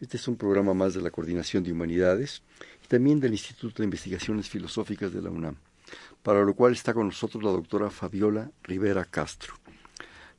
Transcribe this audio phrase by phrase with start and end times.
[0.00, 2.42] Este es un programa más de la Coordinación de Humanidades
[2.84, 5.56] y también del Instituto de Investigaciones Filosóficas de la UNAM,
[6.22, 9.54] para lo cual está con nosotros la doctora Fabiola Rivera Castro.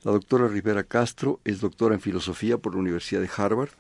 [0.03, 3.71] La doctora Rivera Castro es doctora en Filosofía por la Universidad de Harvard,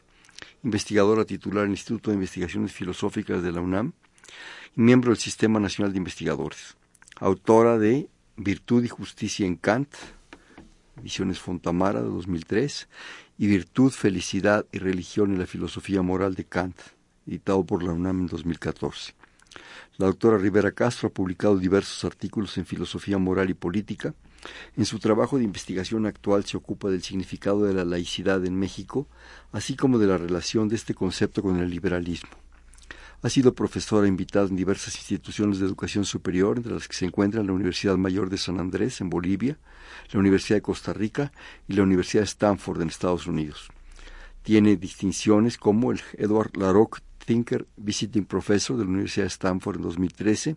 [0.65, 3.93] investigadora titular en Instituto de Investigaciones Filosóficas de la UNAM
[4.75, 6.75] y miembro del Sistema Nacional de Investigadores,
[7.21, 9.95] autora de Virtud y Justicia en Kant,
[11.01, 12.89] Visiones Fontamara de 2003,
[13.39, 16.75] y Virtud, Felicidad y Religión en la Filosofía Moral de Kant,
[17.25, 19.13] editado por la UNAM en 2014.
[19.97, 24.13] La doctora Rivera Castro ha publicado diversos artículos en filosofía moral y política.
[24.75, 29.07] En su trabajo de investigación actual se ocupa del significado de la laicidad en México,
[29.53, 32.38] así como de la relación de este concepto con el liberalismo.
[33.21, 37.47] Ha sido profesora invitada en diversas instituciones de educación superior, entre las que se encuentran
[37.47, 39.57] la Universidad Mayor de San Andrés, en Bolivia,
[40.13, 41.33] la Universidad de Costa Rica
[41.67, 43.69] y la Universidad de Stanford, en Estados Unidos.
[44.43, 49.83] Tiene distinciones como el Edward LaRocque Thinker Visiting Professor de la Universidad de Stanford en
[49.83, 50.55] 2013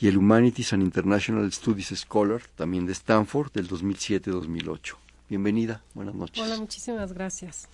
[0.00, 4.96] y el Humanities and International Studies Scholar, también de Stanford, del 2007-2008.
[5.28, 6.44] Bienvenida, buenas noches.
[6.44, 7.68] Hola, muchísimas gracias.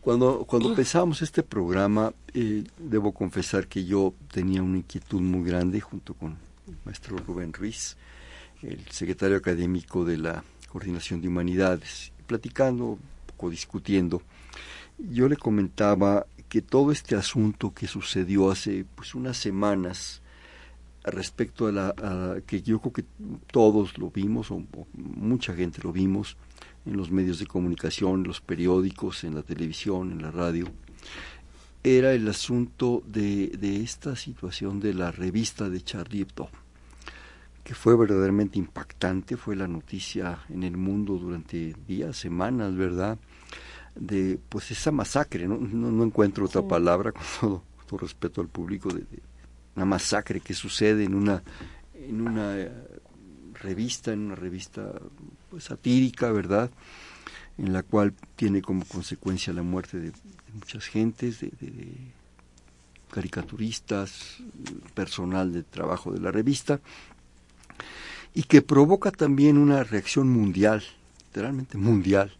[0.00, 5.78] Cuando, cuando empezamos este programa, eh, debo confesar que yo tenía una inquietud muy grande
[5.82, 7.98] junto con el maestro Rubén Ruiz,
[8.62, 14.22] el secretario académico de la Coordinación de Humanidades, platicando, poco discutiendo.
[14.96, 20.22] Yo le comentaba que todo este asunto que sucedió hace pues unas semanas
[21.04, 23.04] respecto a la que yo creo que
[23.50, 24.62] todos lo vimos o
[24.94, 26.38] mucha gente lo vimos
[26.86, 30.66] en los medios de comunicación, en los periódicos, en la televisión, en la radio,
[31.82, 36.50] era el asunto de, de esta situación de la revista de Charlie Hebdo,
[37.64, 43.18] que fue verdaderamente impactante, fue la noticia en el mundo durante días, semanas, ¿verdad?
[43.94, 48.88] De pues esa masacre, no, no, encuentro otra palabra con todo, todo, respeto al público,
[48.90, 49.22] de, de,
[49.76, 51.42] una masacre que sucede en una,
[51.94, 52.56] en una
[53.54, 54.92] revista, en una revista
[55.50, 56.70] pues, satírica, ¿verdad?
[57.58, 60.12] En la cual tiene como consecuencia la muerte de,
[60.54, 61.52] muchas gentes, de,
[63.10, 64.38] caricaturistas,
[64.94, 66.80] personal de trabajo de la revista,
[68.34, 70.82] y que provoca también una reacción mundial,
[71.26, 72.32] literalmente mundial,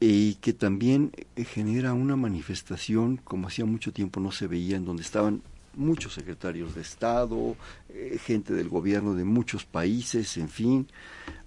[0.00, 5.02] y que también genera una manifestación como hacía mucho tiempo no se veía, en donde
[5.02, 5.42] estaban
[5.74, 7.56] muchos secretarios de Estado,
[7.88, 10.86] eh, gente del gobierno de muchos países, en fin,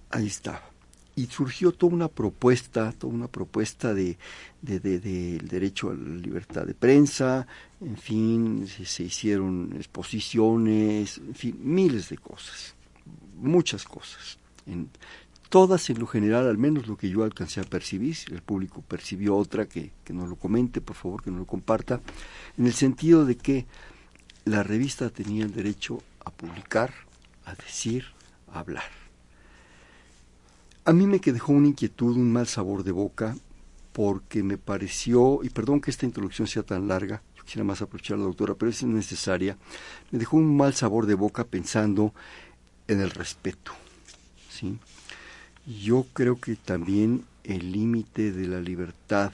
[0.09, 0.70] ahí estaba.
[1.15, 4.17] Y surgió toda una propuesta, toda una propuesta de,
[4.61, 7.47] de, del derecho a la libertad de prensa,
[7.81, 12.75] en fin, se, hicieron exposiciones, en fin, miles de cosas,
[13.35, 14.37] muchas cosas.
[14.65, 14.89] En,
[15.49, 19.35] todas en lo general, al menos lo que yo alcancé a percibir, el público percibió
[19.35, 21.99] otra, que, que nos lo comente, por favor, que nos lo comparta,
[22.57, 23.65] en el sentido de que
[24.45, 26.93] la revista tenía el derecho a publicar,
[27.45, 28.05] a decir,
[28.53, 29.00] a hablar.
[30.85, 33.35] A mí me dejó una inquietud, un mal sabor de boca,
[33.93, 38.15] porque me pareció, y perdón que esta introducción sea tan larga, yo quisiera más aprovechar
[38.15, 39.57] a la doctora, pero es necesaria,
[40.11, 42.13] me dejó un mal sabor de boca pensando
[42.87, 43.73] en el respeto.
[44.49, 44.77] ¿sí?
[45.65, 49.33] Yo creo que también el límite de la libertad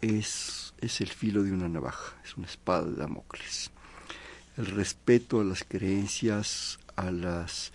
[0.00, 3.70] es, es el filo de una navaja, es una espada de Damocles
[4.56, 7.72] el respeto a las creencias, a las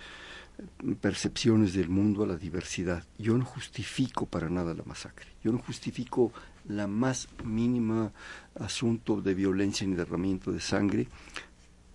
[1.02, 3.04] percepciones del mundo, a la diversidad.
[3.18, 5.28] Yo no justifico para nada la masacre.
[5.44, 6.32] Yo no justifico
[6.68, 8.12] la más mínima
[8.60, 11.08] asunto de violencia ni derramamiento de sangre,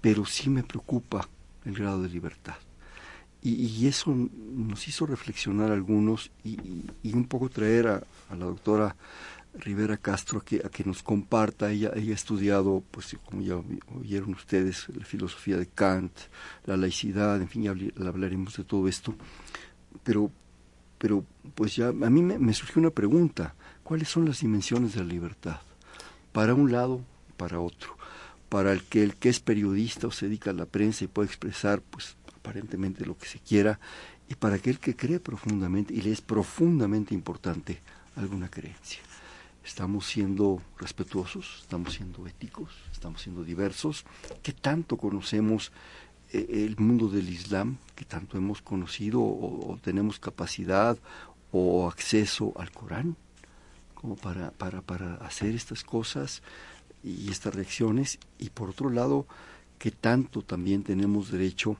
[0.00, 1.28] pero sí me preocupa
[1.64, 2.56] el grado de libertad.
[3.46, 6.56] Y, eso nos hizo reflexionar algunos y,
[7.12, 8.96] un poco traer a la doctora
[9.58, 11.70] Rivera Castro a que, a que nos comparta.
[11.70, 13.56] Ella, ella ha estudiado, pues como ya
[13.98, 16.12] oyeron ustedes, la filosofía de Kant,
[16.66, 17.74] la laicidad, en fin, ya
[18.06, 19.14] hablaremos de todo esto.
[20.02, 20.30] Pero,
[20.98, 21.24] pero
[21.54, 23.54] pues ya a mí me, me surgió una pregunta.
[23.82, 25.60] ¿Cuáles son las dimensiones de la libertad?
[26.32, 27.02] Para un lado,
[27.36, 27.96] para otro.
[28.48, 31.28] Para el que, el que es periodista o se dedica a la prensa y puede
[31.28, 33.78] expresar, pues aparentemente lo que se quiera,
[34.28, 37.80] y para aquel que cree profundamente y le es profundamente importante
[38.16, 39.00] alguna creencia
[39.64, 44.04] estamos siendo respetuosos, estamos siendo éticos, estamos siendo diversos,
[44.42, 45.72] qué tanto conocemos
[46.32, 50.98] eh, el mundo del Islam, qué tanto hemos conocido o, tenemos capacidad
[51.50, 53.16] o acceso al Corán
[53.94, 56.42] como para, para, para hacer estas cosas
[57.02, 58.18] y estas reacciones.
[58.38, 59.26] Y por otro lado
[59.78, 61.76] qué tanto también tenemos derecho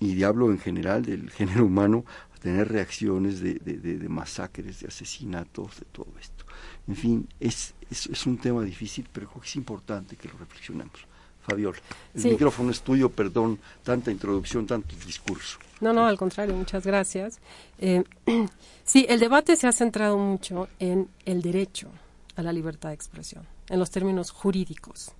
[0.00, 2.04] y hablo en general del género humano
[2.36, 6.44] a tener reacciones de, de, masacres, de asesinatos, de todo esto.
[6.86, 11.06] En fin, es, es, un tema difícil, pero creo que es importante que lo reflexionemos.
[11.42, 11.78] Fabiola,
[12.14, 15.58] el micrófono es tuyo, perdón, tanta introducción, tanto discurso.
[15.80, 17.38] No, no, al contrario, muchas gracias.
[17.78, 18.02] Eh,
[18.84, 21.88] sí, el debate se ha centrado mucho en el derecho
[22.34, 25.12] a la libertad de expresión, en los términos jurídicos.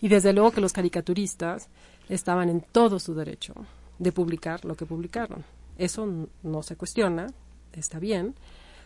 [0.00, 1.68] Y desde luego que los caricaturistas
[2.08, 3.54] estaban en todo su derecho
[3.98, 5.44] de publicar lo que publicaron.
[5.82, 7.26] Eso no se cuestiona,
[7.72, 8.36] está bien.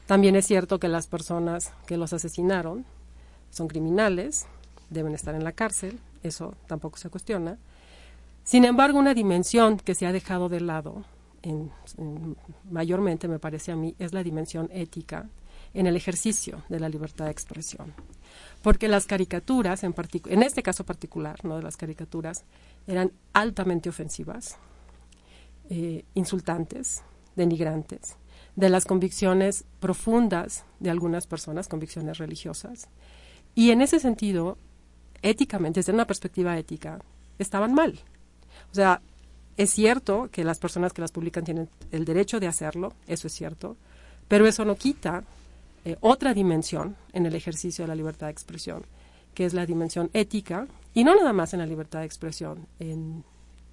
[0.06, 2.86] También es cierto que las personas que los asesinaron
[3.50, 4.46] son criminales,
[4.88, 7.58] deben estar en la cárcel, eso tampoco se cuestiona.
[8.44, 11.04] Sin embargo, una dimensión que se ha dejado de lado,
[12.70, 15.28] mayormente me parece a mí, es la dimensión ética
[15.74, 17.92] en el ejercicio de la libertad de expresión.
[18.62, 19.94] Porque las caricaturas, en,
[20.28, 22.44] en este caso particular, no de las caricaturas,
[22.86, 24.56] eran altamente ofensivas,
[25.70, 27.02] eh, insultantes,
[27.34, 28.16] denigrantes,
[28.56, 32.88] de las convicciones profundas de algunas personas, convicciones religiosas.
[33.54, 34.58] Y en ese sentido,
[35.22, 37.00] éticamente, desde una perspectiva ética,
[37.38, 37.98] estaban mal.
[38.72, 39.00] O sea,
[39.56, 43.32] es cierto que las personas que las publican tienen el derecho de hacerlo, eso es
[43.32, 43.76] cierto,
[44.28, 45.24] pero eso no quita
[45.84, 48.84] eh, otra dimensión en el ejercicio de la libertad de expresión,
[49.34, 53.24] que es la dimensión ética, y no nada más en la libertad de expresión, en,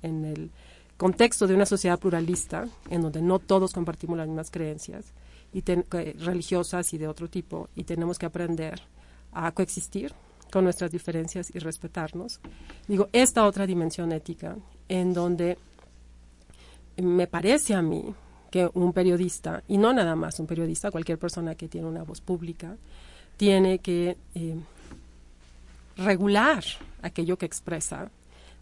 [0.01, 0.51] en el
[0.98, 5.06] contexto de una sociedad pluralista, en donde no todos compartimos las mismas creencias
[5.54, 8.81] y religiosas y de otro tipo, y tenemos que aprender
[9.31, 10.13] a coexistir
[10.51, 12.40] con nuestras diferencias y respetarnos.
[12.88, 14.56] Digo, esta otra dimensión ética,
[14.88, 15.57] en donde
[16.98, 18.13] me parece a mí
[18.51, 22.22] que un periodista, y no nada más un periodista, cualquier persona que tiene una voz
[22.22, 22.78] pública,
[23.36, 24.56] tiene que eh,
[25.98, 26.63] regular
[27.01, 28.12] aquello que expresa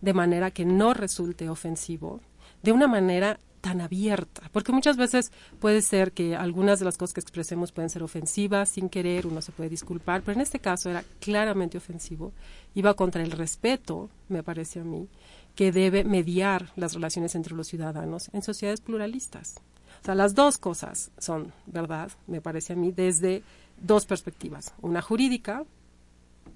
[0.01, 2.19] de manera que no resulte ofensivo
[2.63, 7.13] de una manera tan abierta, porque muchas veces puede ser que algunas de las cosas
[7.13, 10.89] que expresemos pueden ser ofensivas sin querer, uno se puede disculpar, pero en este caso
[10.89, 12.33] era claramente ofensivo,
[12.73, 15.07] iba contra el respeto, me parece a mí,
[15.55, 19.55] que debe mediar las relaciones entre los ciudadanos en sociedades pluralistas.
[20.01, 23.43] O sea, las dos cosas son verdad, me parece a mí, desde
[23.79, 25.65] dos perspectivas, una jurídica,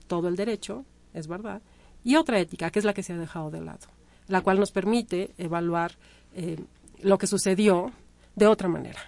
[0.08, 1.62] todo el derecho, es verdad,
[2.06, 3.88] y otra ética, que es la que se ha dejado de lado
[4.28, 5.94] la cual nos permite evaluar
[6.34, 6.58] eh,
[7.02, 7.92] lo que sucedió
[8.36, 9.00] de otra manera.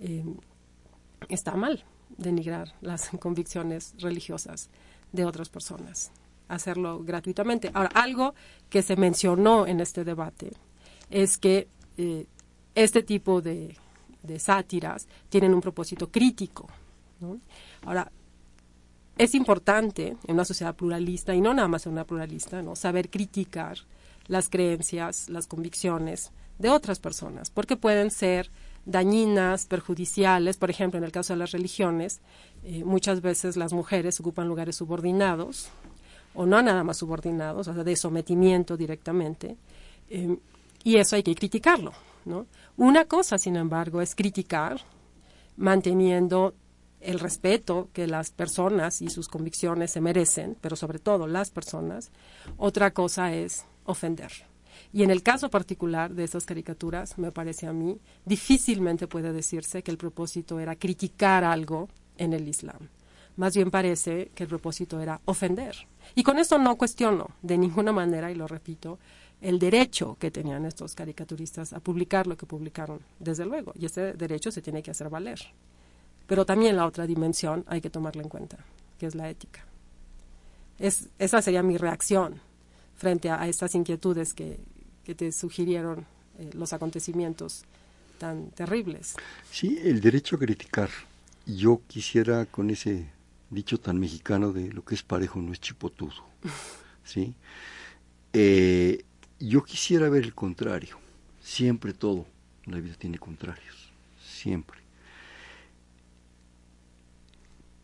[0.00, 0.24] Eh,
[1.28, 1.84] está mal
[2.16, 4.70] denigrar las convicciones religiosas
[5.12, 6.10] de otras personas,
[6.48, 7.70] hacerlo gratuitamente.
[7.72, 8.34] Ahora, algo
[8.68, 10.52] que se mencionó en este debate
[11.10, 12.26] es que eh,
[12.74, 13.76] este tipo de,
[14.38, 16.68] sátiras tienen un propósito crítico.
[17.82, 18.12] Ahora,
[19.18, 23.78] es importante en una sociedad pluralista, y no nada más en una pluralista, saber criticar
[24.28, 28.50] las creencias, las convicciones de otras personas, porque pueden ser
[28.84, 30.56] dañinas, perjudiciales.
[30.56, 32.20] Por ejemplo, en el caso de las religiones,
[32.64, 35.68] eh, muchas veces las mujeres ocupan lugares subordinados,
[36.34, 39.56] o no nada más subordinados, o sea, de sometimiento directamente,
[40.10, 40.36] eh,
[40.84, 41.92] y eso hay que criticarlo.
[42.76, 44.80] Una cosa, sin embargo, es criticar
[45.56, 46.54] manteniendo
[47.00, 52.10] el respeto que las personas y sus convicciones se merecen, pero sobre todo las personas.
[52.56, 54.32] Otra cosa es ofender.
[54.92, 59.82] Y en el caso particular de esas caricaturas, me parece a mí, difícilmente puede decirse
[59.82, 62.88] que el propósito era criticar algo en el Islam.
[63.36, 65.76] Más bien parece que el propósito era ofender.
[66.14, 68.98] Y con esto no cuestiono de ninguna manera, y lo repito,
[69.40, 73.72] el derecho que tenían estos caricaturistas a publicar lo que publicaron, desde luego.
[73.78, 75.38] Y ese derecho se tiene que hacer valer.
[76.28, 78.58] Pero también la otra dimensión hay que tomarla en cuenta,
[78.98, 79.64] que es la ética.
[80.78, 82.40] Es, esa sería mi reacción
[82.96, 84.60] frente a, estas inquietudes que,
[85.16, 86.04] te sugirieron
[86.38, 87.64] eh, los acontecimientos
[88.18, 89.14] tan terribles.
[89.50, 90.90] Sí, el derecho a criticar.
[91.46, 93.06] Yo quisiera con ese
[93.48, 96.26] dicho tan mexicano de lo que es parejo no es chipotudo.
[97.04, 97.34] ¿sí?
[98.34, 99.02] Eh,
[99.40, 100.98] yo quisiera ver el contrario.
[101.42, 102.26] Siempre todo
[102.66, 103.90] la vida tiene contrarios.
[104.22, 104.87] Siempre.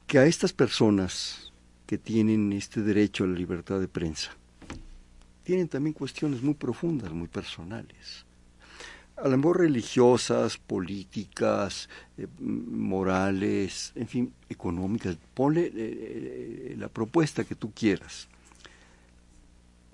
[0.06, 1.52] Que a estas personas
[1.87, 4.30] que tienen este derecho a la libertad de prensa,
[5.44, 8.25] tienen también cuestiones muy profundas, muy personales.
[9.16, 15.16] A lo mejor religiosas, políticas, eh, morales, en fin, económicas.
[15.34, 18.28] Ponle eh, eh, la propuesta que tú quieras.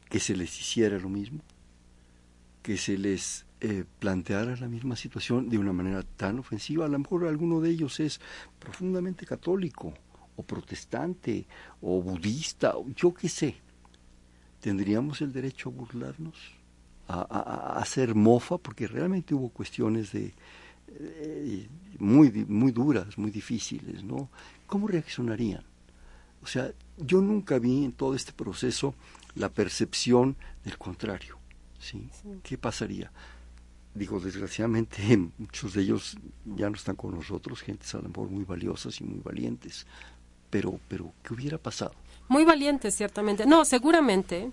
[0.08, 1.40] que se les hiciera lo mismo,
[2.64, 6.86] que se les eh, planteara la misma situación de una manera tan ofensiva.
[6.86, 8.20] A lo mejor alguno de ellos es
[8.58, 9.92] profundamente católico
[10.36, 11.46] o protestante
[11.82, 13.56] o budista, o yo qué sé.
[14.60, 16.36] ¿Tendríamos el derecho a burlarnos?
[17.08, 20.32] A, hacer mofa, porque realmente hubo cuestiones de
[20.88, 24.28] eh, muy, muy duras, muy difíciles, ¿no?
[24.66, 25.64] ¿Cómo reaccionarían?
[26.42, 28.94] O sea, yo nunca vi en todo este proceso
[29.34, 31.36] la percepción del contrario.
[31.78, 32.08] ¿sí?
[32.42, 33.10] ¿Qué pasaría?
[33.94, 38.44] Digo, desgraciadamente muchos de ellos ya no están con nosotros, gentes a lo mejor muy
[38.44, 39.86] valiosas y muy valientes.
[40.48, 41.92] Pero, pero, ¿qué hubiera pasado?
[42.28, 43.46] Muy valientes, ciertamente.
[43.46, 44.50] No, seguramente,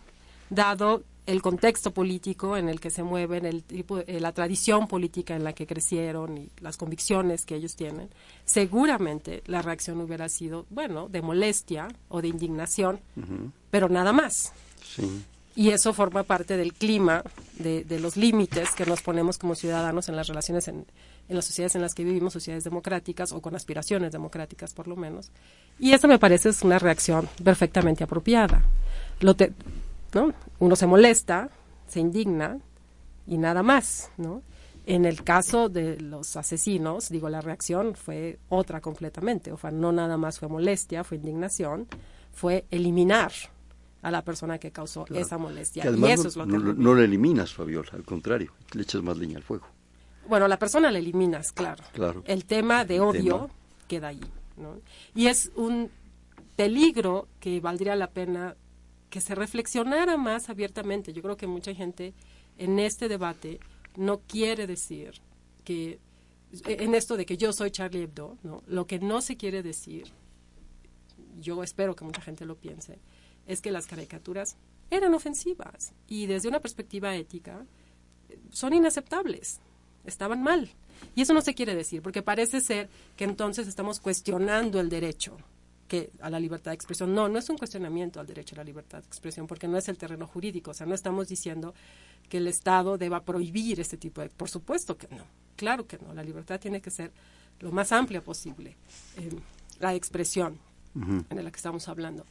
[0.49, 5.35] dado el contexto político en el que se mueven, el tipo, eh, la tradición política
[5.35, 8.09] en la que crecieron y las convicciones que ellos tienen,
[8.45, 13.01] seguramente la reacción hubiera sido, bueno, de molestia o de indignación,
[13.69, 14.53] pero nada más.
[15.57, 17.23] Y eso forma parte del clima,
[17.57, 20.85] de, los límites que nos ponemos como ciudadanos en las relaciones en,
[21.29, 25.31] las sociedades en las que vivimos, sociedades democráticas o con aspiraciones democráticas por lo menos.
[25.79, 28.61] Y eso me parece es una reacción perfectamente apropiada.
[30.13, 30.31] ¿no?
[30.59, 31.49] Uno se molesta,
[31.87, 32.59] se indigna
[33.25, 34.43] y nada más, ¿no?
[34.85, 39.91] En el caso de los asesinos, digo, la reacción fue otra completamente, o sea, no
[39.91, 41.87] nada más fue molestia, fue indignación,
[42.31, 43.31] fue eliminar
[44.07, 45.83] a la persona que causó esa molestia.
[45.83, 49.17] y eso no, es lo que no, le eliminas, Fabiola, al contrario, le echas más
[49.17, 49.67] leña al fuego.
[50.29, 51.83] Bueno, la persona la eliminas, claro.
[51.93, 52.23] claro.
[52.25, 53.49] El tema de odio
[53.87, 54.21] queda ahí.
[54.55, 54.79] ¿no?
[55.13, 55.91] Y es un
[56.55, 58.55] peligro que valdría la pena
[59.09, 61.11] que se reflexionara más abiertamente.
[61.11, 62.13] Yo creo que mucha gente
[62.57, 63.59] en este debate
[63.97, 65.21] no quiere decir
[65.65, 65.99] que
[66.65, 68.63] en esto de que yo soy Charlie Hebdo, ¿no?
[68.67, 70.05] Lo que no se quiere decir,
[71.41, 72.99] yo espero que mucha gente lo piense,
[73.47, 74.57] es que las caricaturas
[74.91, 77.65] eran ofensivas y desde una perspectiva ética
[78.51, 79.59] son inaceptables,
[80.05, 80.69] estaban mal.
[81.15, 85.37] Y eso no se quiere decir, porque parece ser que entonces estamos cuestionando el derecho
[85.87, 87.13] que a la libertad de expresión.
[87.13, 89.87] No, no es un cuestionamiento al derecho a la libertad de expresión, porque no es
[89.87, 90.71] el terreno jurídico.
[90.71, 91.73] O sea, no estamos diciendo
[92.29, 94.29] que el Estado deba prohibir este tipo de...
[94.29, 95.23] Por supuesto que no.
[95.55, 96.13] Claro que no.
[96.13, 97.11] La libertad tiene que ser
[97.59, 98.75] lo más amplia posible.
[99.17, 99.29] Eh,
[99.79, 100.59] la expresión
[101.29, 102.25] en la que estamos hablando.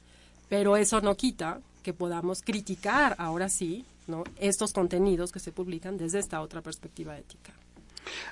[0.49, 4.25] Pero eso no quita que podamos criticar ahora sí ¿no?
[4.39, 7.53] estos contenidos que se publican desde esta otra perspectiva ética.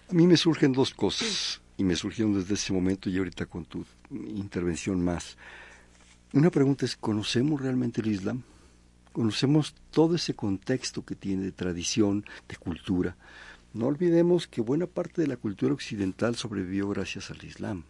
[0.08, 3.64] A mí me surgen dos cosas y me surgieron desde ese momento y ahorita con
[3.64, 5.36] tu intervención más.
[6.32, 8.42] Una pregunta es, ¿conocemos realmente el Islam?
[9.12, 13.16] ¿Conocemos todo ese contexto que tiene de tradición, de cultura?
[13.72, 17.84] No olvidemos que buena parte de la cultura occidental sobrevivió gracias al Islam,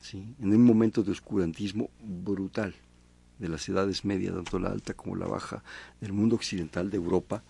[0.00, 0.34] ¿sí?
[0.40, 2.74] en un momento de oscurantismo brutal
[3.40, 5.62] de las edades medias, tanto la alta como la baja
[6.00, 7.42] del mundo occidental de Europa,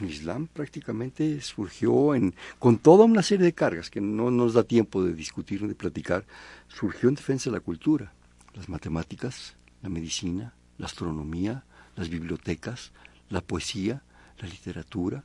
[0.00, 4.64] el Islam prácticamente surgió en, con toda una serie de cargas que no nos da
[4.64, 6.24] tiempo de discutir ni de platicar,
[6.68, 8.12] surgió en defensa de la cultura,
[8.54, 12.92] las matemáticas, la medicina, la astronomía, las bibliotecas,
[13.30, 14.02] la poesía,
[14.38, 15.24] la literatura.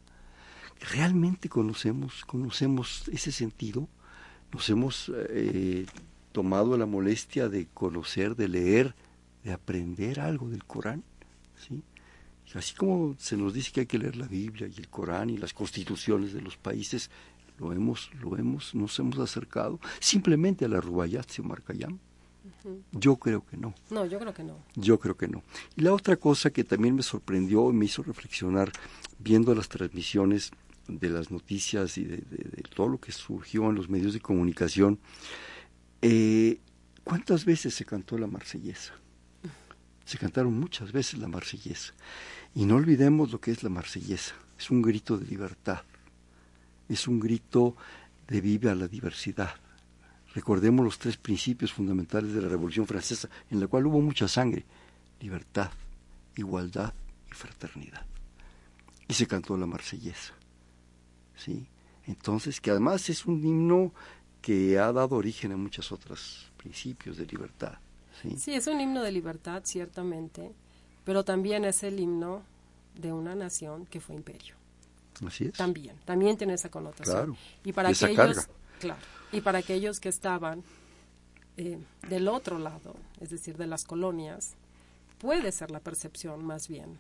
[0.92, 3.88] ¿Realmente conocemos, conocemos ese sentido?
[4.54, 5.86] ¿Nos hemos eh,
[6.32, 8.96] tomado la molestia de conocer, de leer,
[9.44, 11.04] de aprender algo del Corán?
[11.56, 11.84] ¿Sí?
[12.54, 15.38] Así como se nos dice que hay que leer la Biblia y el Corán y
[15.38, 17.10] las constituciones de los países,
[17.60, 22.00] lo hemos, lo hemos, nos hemos acercado simplemente a la Rubayat o Marcayam.
[22.92, 23.74] Yo creo que no.
[23.90, 24.58] No, yo creo que no.
[24.76, 25.44] Yo creo que no.
[25.76, 28.72] Y la otra cosa que también me sorprendió y me hizo reflexionar
[29.20, 30.52] viendo las transmisiones
[30.88, 32.24] de las noticias y de,
[32.76, 35.00] todo lo que surgió en los medios de comunicación,
[36.02, 36.60] eh,
[37.04, 38.94] ¿cuántas veces se cantó la marsellesa?
[40.12, 41.94] Se cantaron muchas veces la marsellesa.
[42.54, 44.36] Y no olvidemos lo que es la marsellesa.
[44.60, 45.84] Es un grito de libertad.
[46.90, 47.78] Es un grito
[48.28, 49.56] de vive la diversidad.
[50.36, 54.66] Recordemos los tres principios fundamentales de la Revolución Francesa, en la cual hubo mucha sangre.
[55.22, 55.72] Libertad,
[56.36, 56.94] igualdad
[57.32, 58.06] y fraternidad.
[59.08, 60.34] Y se cantó la marsellesa.
[61.38, 61.66] ¿Sí?
[62.06, 63.94] Entonces, que además es un himno
[64.42, 67.78] que ha dado origen a muchos otros principios de libertad.
[68.22, 68.38] ¿Sí?
[68.38, 70.52] sí, es un himno de libertad, ciertamente
[71.04, 72.44] pero también es el himno
[72.96, 74.56] de una nación que fue imperio.
[75.26, 75.54] Así es.
[75.54, 77.16] También, también tiene esa connotación.
[77.16, 77.38] Claro.
[77.64, 78.48] Y para aquellos,
[78.80, 79.00] claro,
[79.32, 80.64] y para aquellos que estaban
[81.58, 84.56] eh, del otro lado, es decir, de las colonias,
[85.20, 86.98] puede ser la percepción más bien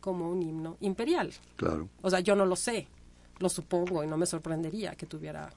[0.00, 1.32] como un himno imperial.
[1.56, 1.88] Claro.
[2.02, 2.88] O sea, yo no lo sé,
[3.38, 5.50] lo supongo y no me sorprendería que tuviera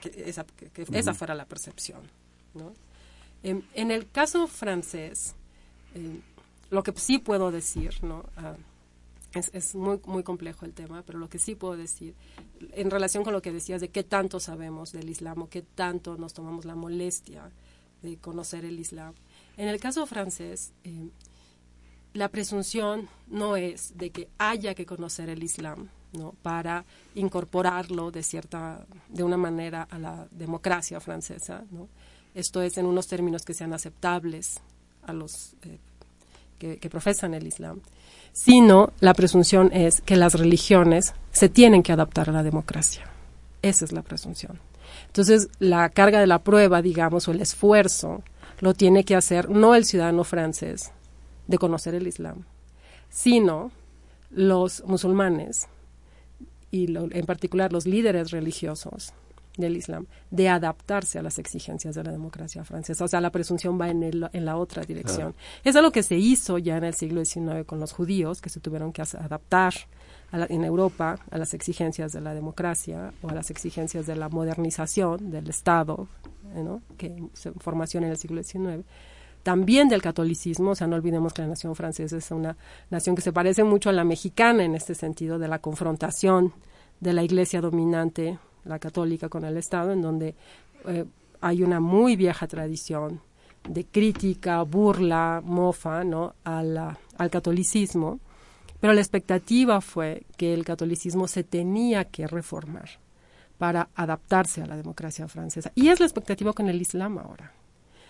[0.00, 2.02] que esa, que, esa fuera la percepción.
[2.54, 2.72] ¿no?
[3.42, 5.34] En, el caso francés,
[5.94, 6.20] eh,
[6.70, 8.24] lo que sí puedo decir, ¿no?
[8.36, 8.56] Ah,
[9.34, 12.14] es, es, muy, muy complejo el tema, pero lo que sí puedo decir,
[12.72, 16.16] en relación con lo que decías de qué tanto sabemos del Islam o qué tanto
[16.16, 17.50] nos tomamos la molestia
[18.02, 19.14] de conocer el Islam.
[19.56, 21.08] En el caso francés, eh,
[22.14, 26.32] la presunción no es de que haya que conocer el Islam, ¿no?
[26.42, 31.88] para incorporarlo de cierta de una manera a la democracia francesa, ¿no?
[32.38, 34.60] Esto es en unos términos que sean aceptables
[35.02, 35.78] a los eh,
[36.58, 37.80] que, que profesan el Islam
[38.32, 43.10] sino la presunción es que las religiones se tienen que adaptar a la democracia.
[43.62, 44.60] Esa es la presunción.
[45.06, 48.22] Entonces, la carga de la prueba, digamos, o el esfuerzo,
[48.60, 50.92] lo tiene que hacer no el ciudadano francés
[51.48, 52.44] de conocer el Islam,
[53.10, 53.72] sino
[54.30, 55.66] los musulmanes
[56.70, 59.14] y en particular los líderes religiosos
[59.58, 63.04] del Islam de adaptarse a las exigencias de la democracia francesa.
[63.04, 65.34] O sea, la presunción va en, en la otra dirección.
[65.64, 68.60] Es algo que se hizo ya en el siglo XIX con los judíos, que se
[68.60, 69.74] tuvieron que adaptar
[70.32, 75.30] en Europa a las exigencias de la democracia o a las exigencias de la modernización
[75.30, 76.08] del Estado,
[76.54, 76.82] ¿no?
[76.96, 78.84] que se formación en el siglo XIX
[79.42, 82.56] también del catolicismo, o sea, no olvidemos que la nación francesa es una
[82.90, 86.52] nación que se parece mucho a la mexicana en este sentido de la confrontación
[87.00, 90.34] de la iglesia dominante la católica con el Estado, en donde
[90.86, 91.04] eh,
[91.40, 93.20] hay una muy vieja tradición
[93.68, 96.34] de crítica, burla, mofa ¿no?
[96.44, 98.20] al, al catolicismo,
[98.80, 102.88] pero la expectativa fue que el catolicismo se tenía que reformar
[103.58, 105.72] para adaptarse a la democracia francesa.
[105.74, 107.52] Y es la expectativa con el Islam ahora.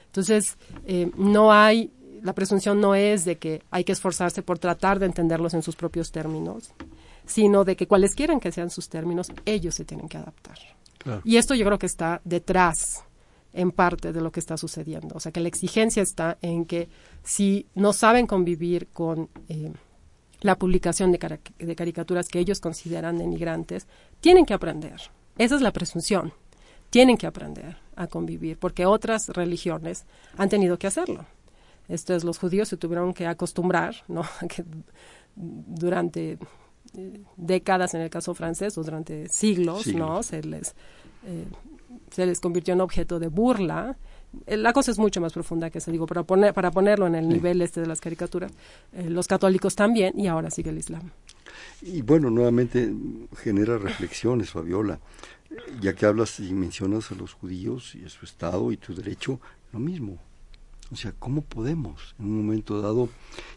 [0.06, 1.90] Entonces, eh, no hay,
[2.22, 5.74] la presunción no es de que hay que esforzarse por tratar de entenderlos en sus
[5.74, 6.72] propios términos,
[7.28, 10.58] sino de que cualesquiera que sean sus términos, ellos se tienen que adaptar.
[11.24, 13.04] Y esto yo creo que está detrás,
[13.52, 15.14] en parte, de lo que está sucediendo.
[15.14, 16.88] O sea, que la exigencia está en que
[17.22, 19.72] si no saben convivir con eh,
[20.40, 23.86] la publicación de, de caricaturas que ellos consideran denigrantes,
[24.20, 25.00] tienen que aprender.
[25.36, 26.32] Esa es la presunción.
[26.90, 31.26] Tienen que aprender a convivir, porque otras religiones han tenido que hacerlo.
[31.88, 34.22] Esto es, los judíos se tuvieron que acostumbrar, ¿no?
[34.48, 34.64] que
[35.36, 36.38] durante
[37.36, 40.22] décadas en el caso francés o durante siglos, ¿no?
[40.22, 40.74] Se les,
[41.26, 41.44] eh,
[42.10, 43.96] se les convirtió en objeto de burla.
[44.46, 47.14] Eh, la cosa es mucho más profunda que eso, digo, para, poner, para ponerlo en
[47.14, 48.52] el nivel este de las caricaturas.
[48.92, 51.10] Eh, los católicos también y ahora sigue el Islam.
[51.82, 52.92] Y bueno, nuevamente
[53.36, 55.00] genera reflexiones, Fabiola,
[55.80, 59.40] ya que hablas y mencionas a los judíos y a su Estado y tu derecho,
[59.72, 60.18] lo mismo.
[60.90, 63.08] O sea, ¿cómo podemos en un momento dado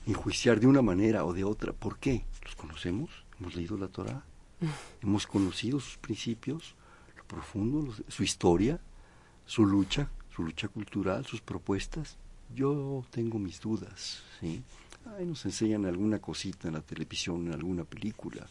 [0.06, 1.72] enjuiciar de una manera o de otra?
[1.72, 2.26] ¿Por qué?
[2.44, 3.10] ¿Los conocemos?
[3.41, 4.23] ¿Hemos leído la Torah?
[5.01, 6.75] ¿Hemos conocido sus principios,
[7.17, 8.80] lo profundo, su historia,
[9.47, 12.19] su lucha, su lucha cultural, sus propuestas?
[12.54, 14.62] Yo tengo mis dudas, ¿sí?
[15.17, 18.45] Ay, nos enseñan alguna cosita en la televisión, en alguna película,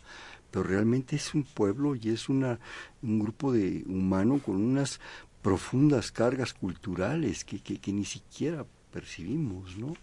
[0.51, 2.59] pero realmente es un pueblo y es una,
[3.01, 4.99] un grupo de humano con unas
[5.41, 9.95] profundas cargas culturales que, que, ni siquiera percibimos, ¿no?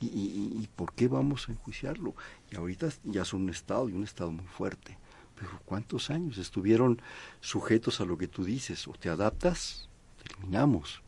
[0.00, 2.14] Y, y, por qué vamos a enjuiciarlo?
[2.50, 4.98] Y ahorita ya son un Estado y un Estado muy fuerte.
[5.34, 7.00] Pero ¿cuántos años estuvieron
[7.40, 8.86] sujetos a lo que tú dices?
[8.86, 9.88] O te adaptas,
[10.22, 11.02] terminamos.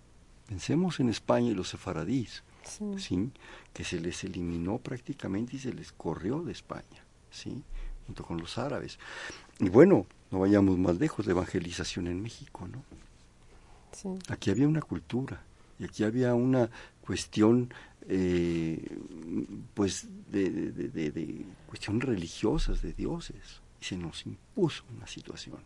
[0.47, 2.43] Pensemos en España y los sefaradís,
[2.97, 3.31] sí.
[3.73, 7.63] que se les eliminó prácticamente y se les corrió de España, ¿sí?
[8.07, 8.99] junto con los árabes.
[9.59, 12.83] Y bueno, no vayamos más lejos, la evangelización en México, ¿no?
[14.29, 15.43] Aquí había una cultura
[15.79, 16.71] y aquí había una
[17.01, 17.73] cuestión,
[18.09, 18.99] eh,
[19.75, 25.59] pues, de, de, de, cuestiones religiosas, de dioses, y se nos impuso una situación.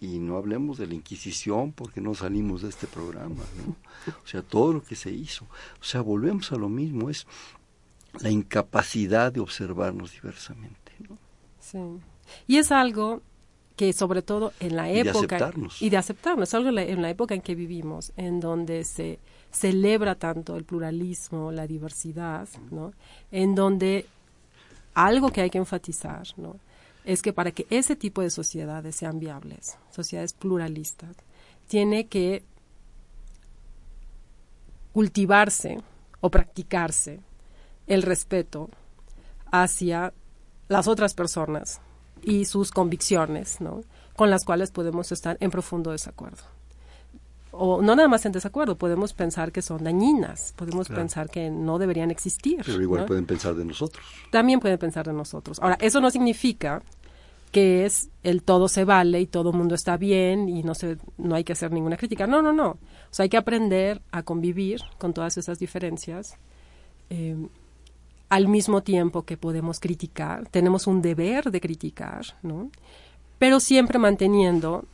[0.00, 3.76] Y no hablemos de la Inquisición porque no salimos de este programa, ¿no?
[4.24, 5.44] O sea, todo lo que se hizo.
[5.78, 7.26] O sea, volvemos a lo mismo, es
[8.20, 11.18] la incapacidad de observarnos diversamente, ¿no?
[11.58, 11.78] Sí.
[12.46, 13.20] Y es algo
[13.76, 17.54] que sobre todo en la época y de aceptarnos, algo en la época en que
[17.54, 19.18] vivimos, en donde se
[19.50, 22.92] celebra tanto el pluralismo, la diversidad, ¿no?
[23.30, 24.06] En donde
[24.94, 26.56] algo que hay que enfatizar, ¿no?
[27.04, 31.16] Es que para que ese tipo de sociedades sean viables, sociedades pluralistas,
[31.66, 32.42] tiene que
[34.92, 35.78] cultivarse
[36.20, 37.20] o practicarse
[37.86, 38.68] el respeto
[39.50, 40.12] hacia
[40.68, 41.80] las otras personas,
[42.22, 43.82] y sus convicciones, ¿no?
[44.16, 46.42] Con las cuales podemos estar en profundo desacuerdo.
[47.52, 51.78] O no nada más en desacuerdo, podemos pensar que son dañinas, podemos pensar que no
[51.78, 52.62] deberían existir.
[52.64, 54.04] Pero igual pueden pensar de nosotros.
[54.30, 55.58] También pueden pensar de nosotros.
[55.60, 56.82] Ahora, eso no significa
[57.50, 61.34] que es el todo se vale y todo mundo está bien y no se no
[61.34, 62.26] hay que hacer ninguna crítica.
[62.26, 62.68] No, no, no.
[62.70, 62.78] O
[63.10, 66.36] sea, hay que aprender a convivir con todas esas diferencias.
[67.10, 67.36] Eh,
[68.28, 72.70] al mismo tiempo que podemos criticar, tenemos un deber de criticar, ¿no?
[73.40, 74.84] Pero siempre manteniendo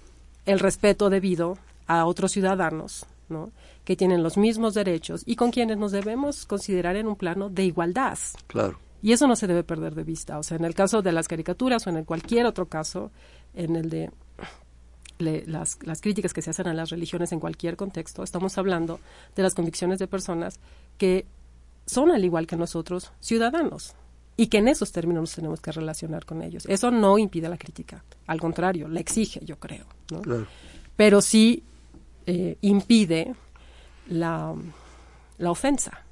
[0.46, 3.52] el respeto debido a otros ciudadanos, ¿no?
[3.84, 7.64] Que tienen los mismos derechos y con quienes nos debemos considerar en un plano de
[7.64, 8.18] igualdad.
[8.46, 8.78] Claro.
[9.02, 10.38] Y eso no se debe perder de vista.
[10.38, 13.10] O sea, en el caso de las caricaturas o en el cualquier otro caso,
[13.54, 14.10] en el de
[15.18, 19.00] las, las, críticas que se hacen a las religiones en cualquier contexto, estamos hablando
[19.34, 20.58] de las convicciones de personas
[20.98, 21.26] que
[21.86, 23.94] son, al igual que nosotros, ciudadanos
[24.36, 26.66] y que en esos términos nos tenemos que relacionar con ellos.
[26.66, 29.86] Eso no impide la crítica, al contrario, la exige, yo creo.
[30.10, 30.20] ¿no?
[30.96, 31.62] Pero sí
[32.26, 33.34] eh, impide
[34.08, 34.54] la,
[35.38, 36.02] la ofensa.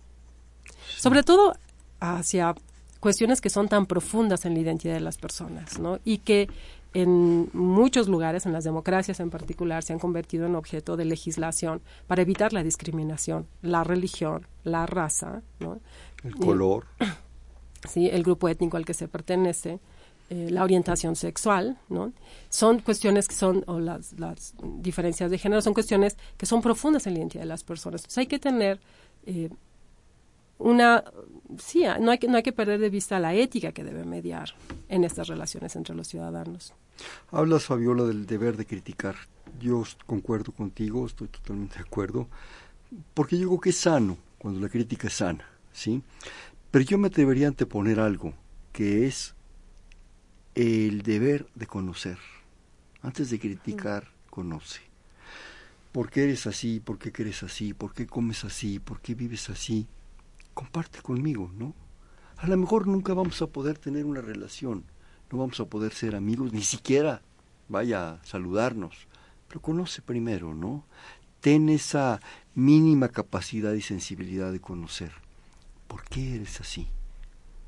[0.96, 1.54] Sobre todo
[2.00, 2.54] hacia
[3.00, 5.98] cuestiones que son tan profundas en la identidad de las personas, ¿no?
[6.04, 6.48] Y que
[6.94, 11.82] en muchos lugares, en las democracias en particular, se han convertido en objeto de legislación
[12.06, 15.80] para evitar la discriminación, la religión, la raza, ¿no?
[16.22, 16.86] el color,
[17.88, 19.80] sí, el grupo étnico al que se pertenece,
[20.30, 22.12] eh, la orientación sexual, ¿no?
[22.48, 27.06] Son cuestiones que son, o las, las, diferencias de género, son cuestiones que son profundas
[27.06, 28.00] en la identidad de las personas.
[28.00, 28.80] Entonces hay que tener
[29.26, 29.50] eh,
[30.58, 31.04] una
[31.58, 34.54] sí no hay que no hay que perder de vista la ética que debe mediar
[34.88, 36.72] en estas relaciones entre los ciudadanos
[37.32, 39.16] hablas Fabiola del deber de criticar
[39.60, 42.28] yo concuerdo contigo estoy totalmente de acuerdo
[43.14, 46.02] porque yo digo que es sano cuando la crítica es sana sí
[46.70, 48.32] pero yo me debería anteponer algo
[48.72, 49.34] que es
[50.54, 52.18] el deber de conocer
[53.02, 54.80] antes de criticar conoce
[55.92, 56.80] ¿Por qué eres así?
[56.80, 57.72] ¿Por qué crees así?
[57.72, 58.80] ¿Por qué comes así?
[58.80, 59.86] ¿Por qué vives así?
[60.54, 61.74] comparte conmigo, ¿no?
[62.38, 64.84] A lo mejor nunca vamos a poder tener una relación,
[65.30, 67.22] no vamos a poder ser amigos, ni siquiera
[67.68, 69.08] vaya a saludarnos,
[69.48, 70.84] pero conoce primero, ¿no?
[71.40, 72.20] Ten esa
[72.54, 75.12] mínima capacidad y sensibilidad de conocer.
[75.88, 76.88] ¿Por qué eres así?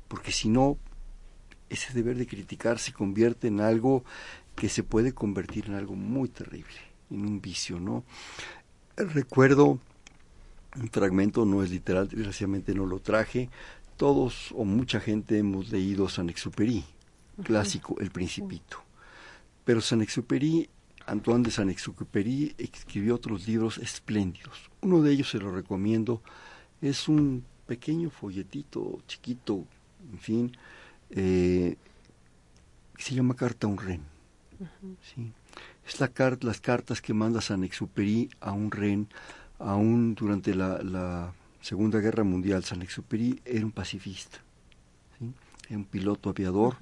[0.07, 0.77] Porque si no,
[1.69, 4.03] ese deber de criticar se convierte en algo
[4.55, 6.77] que se puede convertir en algo muy terrible,
[7.11, 8.03] en un vicio, ¿no?
[8.95, 9.79] Recuerdo
[10.75, 13.49] un fragmento, no es literal, desgraciadamente no lo traje.
[13.95, 16.83] Todos o mucha gente hemos leído Saint-Exupéry,
[17.43, 18.83] clásico, El Principito.
[19.65, 20.69] Pero Saint-Exupéry,
[21.05, 24.69] Antoine de Saint-Exupéry, escribió otros libros espléndidos.
[24.81, 26.21] Uno de ellos se lo recomiendo,
[26.81, 29.65] es un pequeño folletito chiquito,
[30.11, 30.57] en fin,
[31.11, 31.77] eh,
[32.97, 34.01] se llama Carta a un Ren.
[35.01, 35.31] ¿sí?
[35.87, 39.07] Es la las cartas que manda Saint-Exupéry a un Ren
[39.59, 44.37] aún durante la, Segunda Guerra Mundial, Saint-Exupéry era un pacifista,
[45.67, 46.77] era un piloto aviador.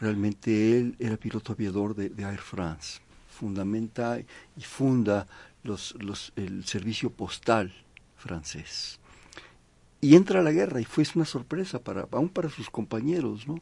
[0.00, 3.00] Realmente él era piloto aviador de, Air France.
[3.28, 5.26] Fundamenta y funda
[5.62, 7.74] los, los, el servicio postal
[8.16, 8.98] francés.
[10.04, 13.54] Y entra a la guerra y fue una sorpresa para, aún para sus compañeros, ¿no?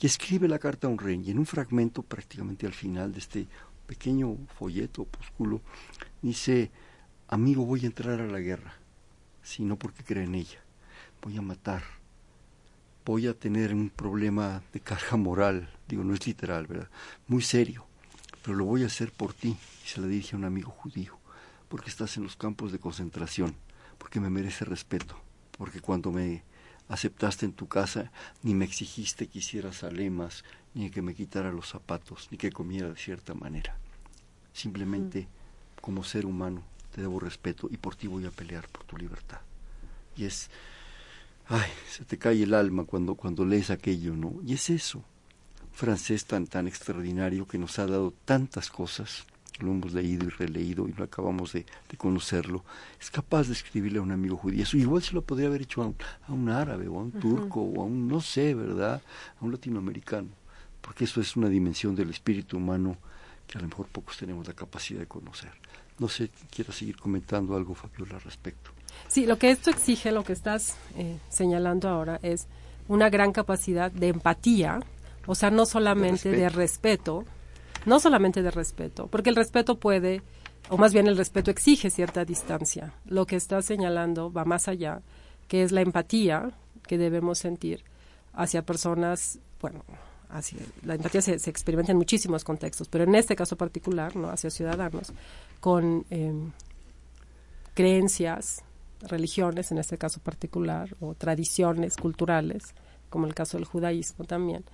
[0.00, 3.18] Y escribe la carta a un rey y en un fragmento prácticamente al final de
[3.18, 3.48] este
[3.88, 5.60] pequeño folleto, opúsculo,
[6.22, 6.70] dice,
[7.26, 8.74] amigo, voy a entrar a la guerra,
[9.42, 10.60] sino porque creo en ella.
[11.20, 11.82] Voy a matar.
[13.04, 16.88] Voy a tener un problema de carga moral, digo, no es literal, ¿verdad?
[17.26, 17.84] Muy serio,
[18.44, 19.56] pero lo voy a hacer por ti.
[19.84, 21.18] Y se la dirige a un amigo judío,
[21.68, 23.56] porque estás en los campos de concentración,
[23.98, 25.20] porque me merece respeto,
[25.58, 26.42] porque cuando me
[26.88, 28.10] aceptaste en tu casa,
[28.42, 30.44] ni me exigiste que hiciera alemas,
[30.74, 33.76] ni que me quitara los zapatos, ni que comiera de cierta manera.
[34.52, 35.80] Simplemente, mm.
[35.80, 36.62] como ser humano,
[36.94, 39.40] te debo respeto y por ti voy a pelear por tu libertad.
[40.16, 40.48] Y es,
[41.48, 44.34] ay, se te cae el alma cuando, cuando lees aquello, ¿no?
[44.44, 45.04] Y es eso,
[45.72, 49.26] francés tan, tan extraordinario que nos ha dado tantas cosas,
[49.60, 51.66] lo hemos leído y releído y no acabamos de,
[51.96, 52.64] conocerlo,
[53.00, 54.62] es capaz de escribirle a un amigo judío.
[54.62, 57.12] Eso igual se lo podría haber hecho a un, a un árabe o a un
[57.12, 59.02] turco o a un, no sé, ¿verdad?
[59.40, 60.28] A un latinoamericano,
[60.80, 62.96] porque eso es una dimensión del espíritu humano
[63.46, 65.50] que a lo mejor pocos tenemos la capacidad de conocer.
[65.98, 68.70] No sé, quiero seguir comentando algo, Fabiola, al respecto.
[69.08, 72.46] Sí, lo que esto exige, lo que estás eh, señalando ahora, es
[72.88, 74.80] una gran capacidad de empatía,
[75.26, 77.24] o sea, no solamente de respeto.
[77.86, 80.22] No solamente de respeto, porque el respeto puede,
[80.68, 82.92] o más bien el respeto exige cierta distancia.
[83.06, 85.02] Lo que estás señalando va más allá,
[85.46, 86.50] que es la empatía
[86.86, 87.84] que debemos sentir
[88.32, 89.84] hacia personas, bueno,
[90.84, 95.12] la empatía se, experimenta en muchísimos contextos, pero en este caso particular, no hacia ciudadanos,
[95.60, 96.52] con em,
[97.74, 98.62] creencias,
[99.00, 102.74] religiones, en este caso particular, o tradiciones culturales,
[103.08, 104.64] como el caso del judaísmo también,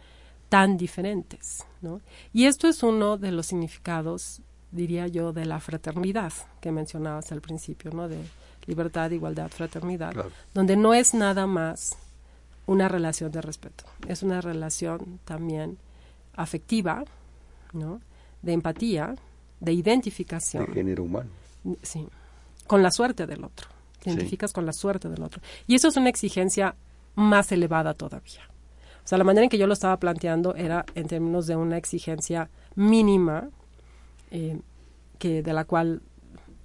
[0.54, 1.66] tan diferentes.
[1.82, 2.00] ¿no?
[2.32, 4.40] Y esto es uno de los significados,
[4.70, 8.08] diría yo, de la fraternidad que mencionabas al principio, ¿no?
[8.08, 8.18] de
[8.66, 10.14] libertad, igualdad, fraternidad,
[10.54, 11.96] donde no es nada más
[12.66, 13.82] una relación de respeto.
[14.06, 15.76] Es una relación también
[16.36, 17.02] afectiva,
[17.72, 18.00] ¿no?
[18.40, 19.16] De empatía,
[19.58, 20.66] de identificación.
[20.66, 21.30] De género humano.
[21.82, 22.06] Sí.
[22.68, 23.66] Con la suerte del otro.
[23.98, 25.42] Te identificas con la suerte del otro.
[25.66, 26.76] Y eso es una exigencia
[27.16, 28.53] más elevada todavía.
[29.04, 31.76] O sea, la manera en que yo lo estaba planteando era en términos de una
[31.76, 33.50] exigencia mínima,
[34.30, 34.60] eh,
[35.18, 36.00] que de la cual,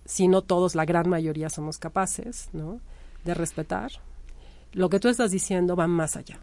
[0.05, 2.79] si no todos, la gran mayoría somos capaces, ¿no?
[3.25, 3.91] De respetar.
[4.71, 6.39] Lo que tú estás diciendo va más allá.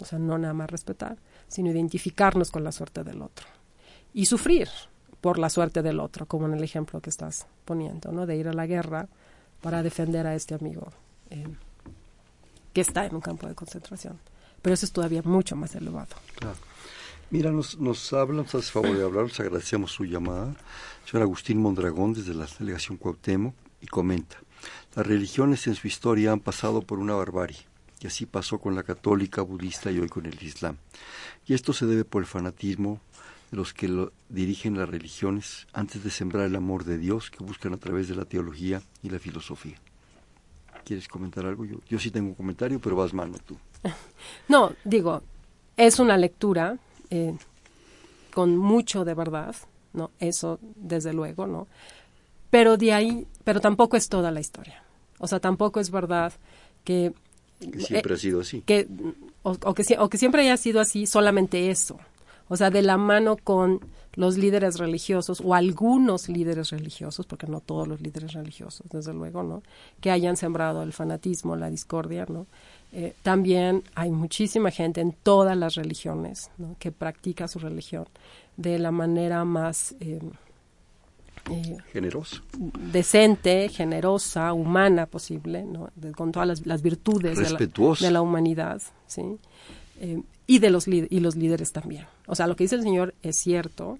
[0.00, 3.46] O sea, no nada más respetar, sino identificarnos con la suerte del otro.
[4.12, 4.68] Y sufrir
[5.20, 8.26] por la suerte del otro, como en el ejemplo que estás poniendo, ¿no?
[8.26, 9.08] De ir a la guerra
[9.62, 10.92] para defender a este amigo
[11.30, 11.46] eh,
[12.72, 14.18] que está en un campo de concentración.
[14.66, 16.16] Pero eso es todavía mucho más elevado.
[17.30, 20.56] Mira, nos, nos habla, nos hace favor de hablar, nos agradecemos su llamada.
[21.04, 24.38] Señor Agustín Mondragón, desde la delegación Cuauhtémoc, y comenta,
[24.96, 27.60] las religiones en su historia han pasado por una barbarie,
[28.00, 30.78] y así pasó con la católica, budista y hoy con el islam.
[31.46, 33.00] Y esto se debe por el fanatismo
[33.52, 37.72] de los que dirigen las religiones antes de sembrar el amor de Dios que buscan
[37.72, 39.76] a través de la teología y la filosofía.
[40.84, 41.64] ¿Quieres comentar algo?
[41.64, 43.56] Yo, yo sí tengo un comentario, pero vas mano tú.
[44.48, 45.22] No, digo,
[45.76, 46.78] es una lectura
[47.10, 47.36] eh,
[48.32, 49.54] con mucho de verdad,
[49.92, 50.10] ¿no?
[50.20, 51.66] Eso, desde luego, ¿no?
[52.50, 54.82] Pero de ahí, pero tampoco es toda la historia.
[55.18, 56.32] O sea, tampoco es verdad
[56.84, 57.12] que...
[57.58, 58.62] Que siempre ha sido así.
[58.62, 58.86] Que,
[59.42, 61.98] o, que, o que siempre haya sido así, solamente eso.
[62.48, 63.80] O sea, de la mano con
[64.14, 69.42] los líderes religiosos o algunos líderes religiosos, porque no todos los líderes religiosos, desde luego,
[69.42, 69.62] ¿no?
[70.00, 72.46] Que hayan sembrado el fanatismo, la discordia, ¿no?
[72.92, 78.06] Eh, también hay muchísima gente en todas las religiones que practica su religión
[78.56, 80.20] de la manera más eh,
[81.50, 82.42] eh, generosa,
[82.92, 85.90] decente, generosa, humana posible, ¿no?
[86.16, 87.58] con todas las, virtudes de la,
[88.00, 89.22] de la, humanidad, ¿sí?
[90.46, 92.06] y de los y los líderes también.
[92.26, 93.98] O sea, lo que dice el Señor es cierto,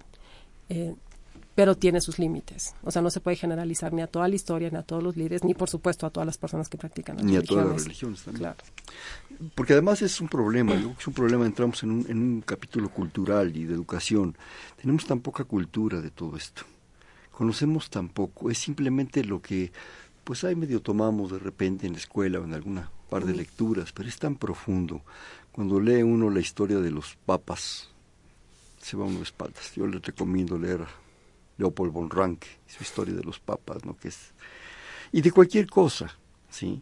[1.57, 2.75] pero tiene sus límites.
[2.83, 5.17] O sea, no se puede generalizar ni a toda la historia, ni a todos los
[5.17, 7.83] líderes, ni por supuesto a todas las personas que practican las ni a todas las
[7.83, 8.41] religiones también.
[8.41, 8.57] Claro.
[9.55, 13.57] Porque además es un problema, es un problema, entramos en un, en un capítulo cultural
[13.57, 14.37] y de educación.
[14.79, 16.61] Tenemos tan poca cultura de todo esto.
[17.31, 19.71] Conocemos tan poco, es simplemente lo que
[20.25, 23.93] pues ahí medio tomamos de repente en la escuela o en alguna par de lecturas,
[23.93, 25.01] pero es tan profundo.
[25.51, 27.89] Cuando lee uno la historia de los papas,
[28.79, 29.73] se va uno de espaldas.
[29.73, 30.85] Yo le recomiendo leer
[31.57, 33.97] Leopold von Ranke, su historia de los papas, ¿no?
[33.97, 34.33] Que es,
[35.11, 36.17] y de cualquier cosa,
[36.49, 36.81] ¿sí?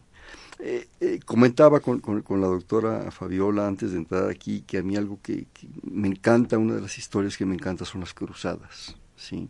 [0.58, 4.96] Eh, eh, comentaba con, con, la doctora Fabiola antes de entrar aquí que a mí
[4.96, 5.46] algo que,
[5.82, 9.48] me encanta, una de las historias que me encanta son las cruzadas, ¿sí?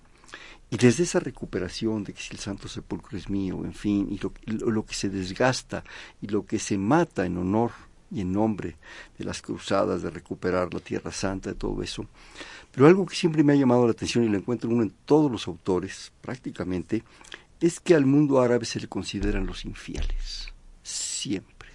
[0.68, 4.18] Y desde esa recuperación de que si el Santo Sepulcro es mío, en fin, y
[4.18, 4.32] lo,
[4.68, 5.84] lo que se desgasta
[6.20, 7.70] y lo que se mata en honor
[8.10, 8.76] y en nombre
[9.18, 12.06] de las cruzadas, de recuperar la Tierra Santa, de todo eso,
[12.72, 15.30] pero algo que siempre me ha llamado la atención y lo encuentro uno en todos
[15.30, 17.02] los autores, prácticamente,
[17.60, 20.52] es que al mundo árabe se le consideran los infieles.
[20.82, 21.70] Siempre.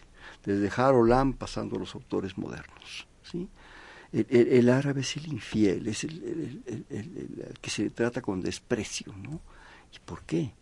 [0.45, 3.07] Desde Harolam pasando a los autores modernos.
[3.23, 3.49] ¿sí?
[4.11, 6.61] El, árabe es el infiel, es el,
[7.61, 9.13] que se trata con desprecio.
[9.17, 9.41] ¿no?
[9.93, 10.53] ¿Y por qué?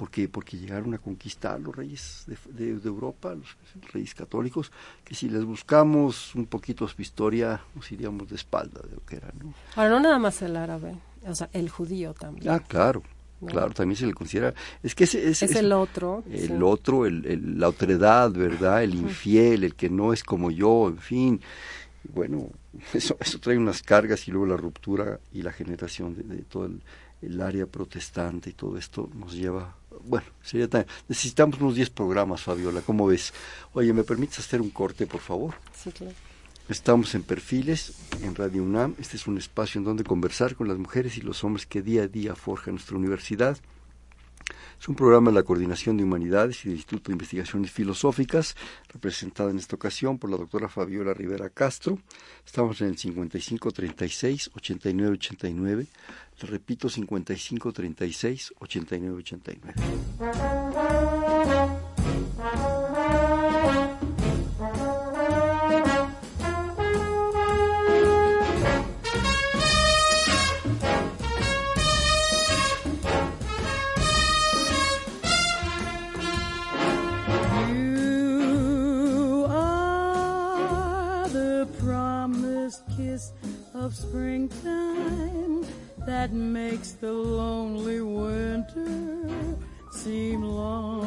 [0.00, 3.54] Porque, porque llegaron a conquistar los reyes de, Europa, los
[3.92, 4.72] reyes católicos,
[5.04, 9.16] que si les buscamos un poquito su historia, nos iríamos de espalda de lo que
[9.16, 9.30] era.
[9.38, 9.52] ¿no?
[9.76, 10.94] Ahora, no nada más el árabe,
[11.26, 12.48] o sea, el judío también.
[12.50, 13.02] Ah, claro.
[13.44, 14.54] Claro, también se le considera.
[14.82, 16.24] Es que es, es, el otro.
[16.30, 18.82] El otro, el, la otredad, ¿verdad?
[18.82, 21.40] El infiel, el que no es como yo, en fin.
[22.14, 22.48] Bueno,
[22.94, 26.66] eso, eso trae unas cargas y luego la ruptura y la generación de, de todo
[26.66, 26.80] el,
[27.22, 30.68] el área protestante y todo esto nos lleva, bueno, sería
[31.08, 33.32] necesitamos unos 10 programas, Fabiola, ¿cómo ves?
[33.72, 35.54] Oye, ¿me permites hacer un corte, por favor?
[35.74, 36.14] Sí, claro.
[36.68, 38.94] Estamos en Perfiles, en Radio UNAM.
[39.00, 42.04] Este es un espacio en donde conversar con las mujeres y los hombres que día
[42.04, 43.58] a día forjan nuestra universidad.
[44.80, 48.56] Es un programa de la Coordinación de Humanidades y del Instituto de Investigaciones Filosóficas,
[48.88, 51.98] representada en esta ocasión por la doctora Fabiola Rivera Castro.
[52.46, 55.86] Estamos en el 5536-8989
[56.46, 57.72] repito, 55
[83.80, 85.64] of springtime
[86.06, 89.56] that makes the lonely winter
[89.90, 91.00] seem long.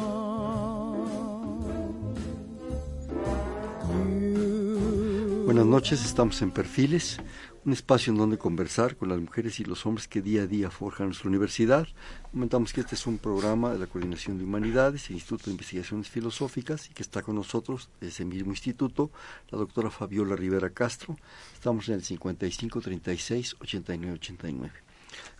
[5.44, 7.18] Buenas noches, estamos en Perfiles,
[7.64, 10.70] un espacio en donde conversar con las mujeres y los hombres que día a día
[10.70, 11.88] forjan nuestra universidad.
[12.30, 16.10] Comentamos que este es un programa de la Coordinación de Humanidades, el Instituto de Investigaciones
[16.10, 19.10] Filosóficas, y que está con nosotros ese mismo instituto,
[19.50, 21.16] la doctora Fabiola Rivera Castro.
[21.54, 24.72] Estamos en el 55 36 89 89.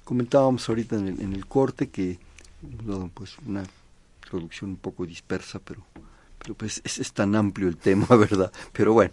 [0.03, 2.19] Comentábamos ahorita en el, en el corte que,
[3.13, 3.65] pues, una
[4.23, 5.85] introducción un poco dispersa, pero,
[6.39, 8.51] pero pues es, es tan amplio el tema, ¿verdad?
[8.73, 9.13] Pero bueno,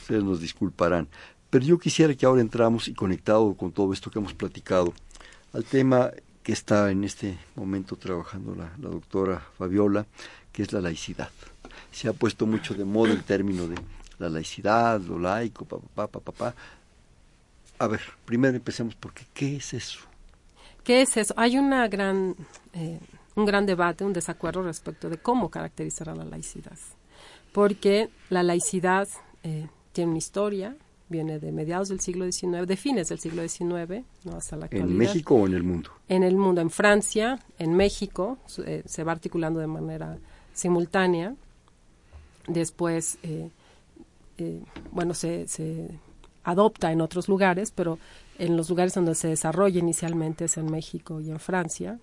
[0.00, 1.08] ustedes nos disculparán.
[1.50, 4.92] Pero yo quisiera que ahora entramos y conectado con todo esto que hemos platicado
[5.52, 6.10] al tema
[6.42, 10.06] que está en este momento trabajando la, doctora Fabiola,
[10.52, 11.30] que es la laicidad.
[11.90, 13.76] Se ha puesto mucho de moda el término de
[14.18, 16.54] la laicidad, lo laico, papá, papá, papá.
[17.78, 19.98] A ver, primero empecemos porque ¿qué es eso?
[20.84, 21.34] ¿Qué es eso?
[21.36, 22.36] Hay una gran,
[22.74, 23.00] eh,
[23.34, 26.78] un gran debate, un desacuerdo respecto de cómo caracterizar a la laicidad.
[27.52, 29.08] Porque la laicidad
[29.42, 30.76] eh, tiene una historia,
[31.08, 34.36] viene de mediados del siglo XIX, de fines del siglo XIX, ¿no?
[34.36, 34.90] hasta la actualidad.
[34.90, 35.90] ¿En México o en el mundo?
[36.08, 40.18] En el mundo, en Francia, en México, eh, se va articulando de manera
[40.52, 41.34] simultánea.
[42.48, 43.50] Después, eh,
[44.38, 45.88] eh, bueno, se, se,
[46.44, 47.98] adopta en otros lugares, pero
[48.38, 51.98] en los lugares donde se desarrolla inicialmente es en México y en Francia.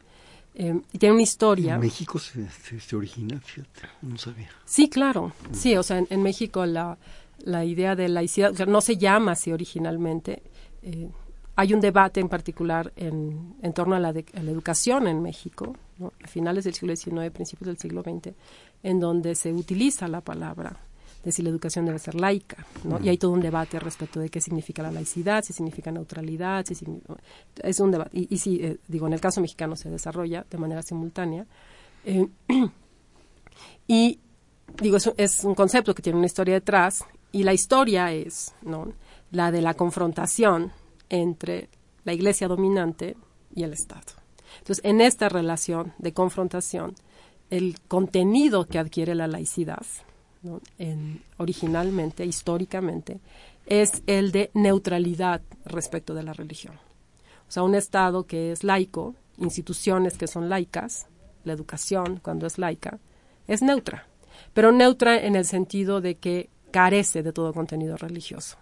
[0.56, 1.76] Eh, y tiene una historia.
[1.76, 3.40] ¿En México se, se, se, origina?
[3.40, 4.50] Fíjate, no sabía.
[4.66, 5.32] Sí, claro.
[5.52, 6.98] Sí, o sea, en, en México la,
[7.40, 10.44] la, idea de laicidad, no se llama así originalmente.
[10.82, 11.10] Eh,
[11.56, 15.76] hay un debate en particular en, en torno a la, de, la, educación en México,
[16.24, 18.34] a finales del siglo XIX, principios del siglo XX,
[18.82, 20.80] en donde se utiliza la palabra
[21.24, 22.66] de si la educación debe ser laica.
[23.02, 26.76] Y hay todo un debate respecto de qué significa la laicidad, si significa neutralidad, si
[26.76, 27.16] significa,
[27.62, 28.10] es un debate.
[28.14, 31.46] Y, sí, eh, digo, en el caso mexicano se desarrolla de manera simultánea.
[32.04, 32.28] Eh,
[33.88, 34.20] y
[34.82, 38.94] digo, es, es, un concepto que tiene una historia detrás, y la historia es, ¿no?
[39.32, 40.72] La de la confrontación
[41.10, 41.68] entre
[42.06, 43.18] la iglesia dominante
[43.54, 44.14] y el Estado.
[44.60, 46.96] Entonces, en esta relación de confrontación,
[47.50, 49.86] el contenido que adquiere la laicidad,
[50.44, 50.62] ¿no?
[50.78, 53.20] en, originalmente, históricamente,
[53.66, 56.76] es el de neutralidad respecto de la religión.
[57.48, 61.08] O sea, un Estado que es laico, instituciones que son laicas,
[61.46, 63.00] la educación, cuando es laica,
[63.48, 64.08] es neutra.
[64.54, 68.58] Pero neutra en el sentido de que carece de todo contenido religioso.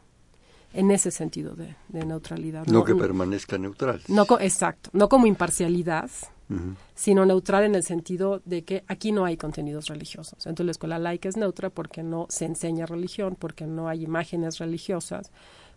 [0.74, 2.66] En ese sentido de, de neutralidad.
[2.68, 4.02] No, no, que permanezca neutral.
[4.08, 4.90] No, exacto.
[4.94, 6.10] No como imparcialidad,
[6.50, 6.76] Uh -huh.
[6.96, 10.46] sino neutral en el sentido de que aquí no hay contenidos religiosos.
[10.46, 14.60] Entonces la escuela laica es neutra porque no se enseña religión, porque no hay imágenes
[14.60, 15.32] religiosas,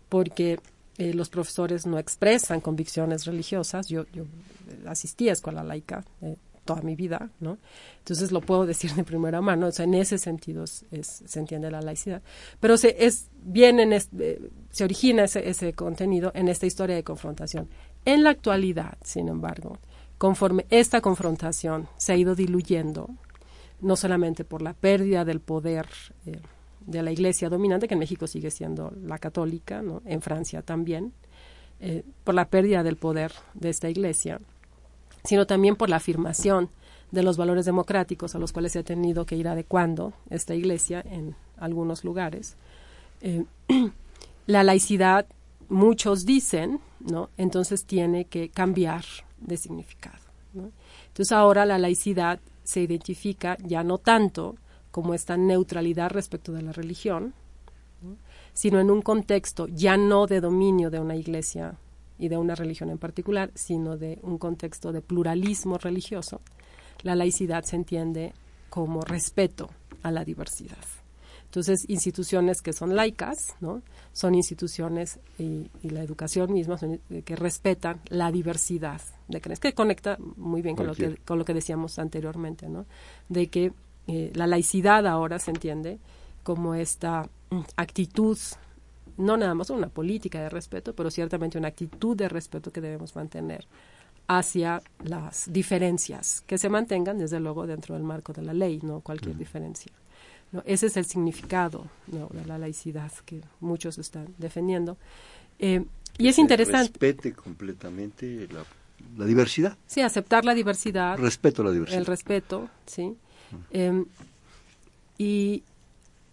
[0.09, 0.59] porque
[0.97, 3.87] eh, los profesores no expresan convicciones religiosas.
[3.87, 4.25] Yo, yo
[4.85, 7.57] asistí a escuela laica eh, toda mi vida, ¿no?
[7.99, 9.67] Entonces lo puedo decir de primera mano.
[9.67, 10.83] O sea, en ese sentido es,
[11.25, 12.21] se entiende la laicidad.
[12.59, 17.69] Pero se, es este, se origina ese, contenido en esta historia de confrontación.
[18.03, 19.77] En la actualidad, sin embargo,
[20.17, 23.09] conforme esta confrontación se ha ido diluyendo,
[23.81, 25.87] no solamente por la pérdida del poder
[26.25, 26.39] eh,
[26.85, 31.13] de la iglesia dominante, que en México sigue siendo la católica, en Francia también,
[31.79, 34.39] eh, por la pérdida del poder de esta iglesia,
[35.25, 36.69] sino también por la afirmación
[37.11, 41.03] de los valores democráticos a los cuales se ha tenido que ir adecuando esta iglesia
[41.09, 42.55] en algunos lugares.
[43.21, 43.45] Eh,
[44.47, 45.25] la laicidad,
[45.69, 47.29] muchos dicen, ¿no?
[47.37, 49.05] entonces tiene que cambiar
[49.39, 50.23] de significado.
[50.53, 50.71] ¿no?
[51.07, 54.55] Entonces ahora la laicidad se identifica ya no tanto
[54.91, 57.33] como esta neutralidad respecto de la religión,
[58.01, 58.17] ¿no?
[58.53, 61.75] sino en un contexto ya no de dominio de una iglesia
[62.17, 66.41] y de una religión en particular, sino de un contexto de pluralismo religioso.
[67.03, 68.33] La laicidad se entiende
[68.69, 69.69] como respeto
[70.03, 70.77] a la diversidad.
[71.45, 73.81] Entonces, instituciones que son laicas, ¿no?
[74.11, 79.61] Son instituciones y, y la educación misma son, eh, que respetan la diversidad de creencias,
[79.61, 82.85] que conecta muy bien con lo que, con lo que decíamos anteriormente, ¿no?
[83.29, 83.71] De que
[84.07, 85.99] eh, la laicidad ahora se entiende
[86.43, 88.37] como esta mm, actitud,
[89.17, 93.15] no nada más una política de respeto, pero ciertamente una actitud de respeto que debemos
[93.15, 93.65] mantener
[94.27, 99.01] hacia las diferencias, que se mantengan desde luego dentro del marco de la ley, no
[99.01, 99.91] cualquier diferencia.
[100.51, 100.63] ¿no?
[100.65, 102.27] Ese es el significado ¿no?
[102.29, 104.97] de la laicidad que muchos están defendiendo.
[105.59, 105.85] Eh,
[106.17, 106.91] y es interesante.
[106.93, 108.63] Respete completamente la,
[109.17, 109.77] la, diversidad.
[109.85, 111.17] Sí, aceptar la diversidad.
[111.17, 111.99] Respeto a la diversidad.
[111.99, 113.03] El respeto, sí.
[113.03, 113.63] Uh -huh.
[113.71, 114.05] eh,
[115.17, 115.63] y,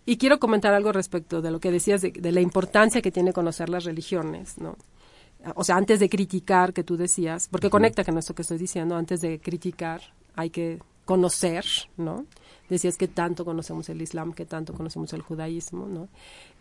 [0.05, 3.33] y, quiero comentar algo respecto de lo que decías de, de, la importancia que tiene
[3.33, 4.77] conocer las religiones, ¿no?
[5.55, 7.73] O sea, antes de criticar, que tú decías, porque uh -huh.
[7.73, 10.01] conecta con esto que estoy diciendo, antes de criticar
[10.37, 11.65] hay que conocer,
[11.97, 12.27] ¿no?
[12.73, 16.09] decías que tanto conocemos el Islam, que tanto conocemos el judaísmo, ¿no?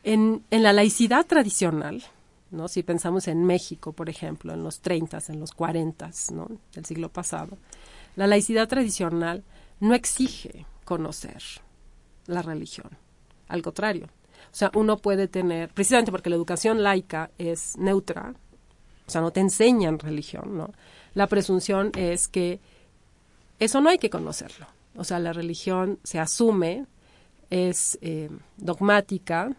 [0.04, 2.04] En, en la laicidad tradicional,
[2.52, 2.68] ¿no?
[2.68, 6.48] Si pensamos en México, por ejemplo, en los 30, en los 40, ¿no?
[6.74, 7.58] Del siglo pasado,
[8.16, 9.44] la laicidad tradicional
[9.80, 11.42] no exige conocer
[12.28, 12.90] la religión.
[13.52, 14.06] Al contrario.
[14.06, 18.34] O sea, uno puede tener, precisamente porque la educación laica es neutra,
[19.08, 20.72] o sea, no te enseñan religión, ¿no?
[21.14, 22.62] La presunción es que
[23.60, 24.68] eso no hay que conocerlo.
[24.96, 26.86] O sea, la religión se asume,
[27.50, 29.52] es eh, dogmática,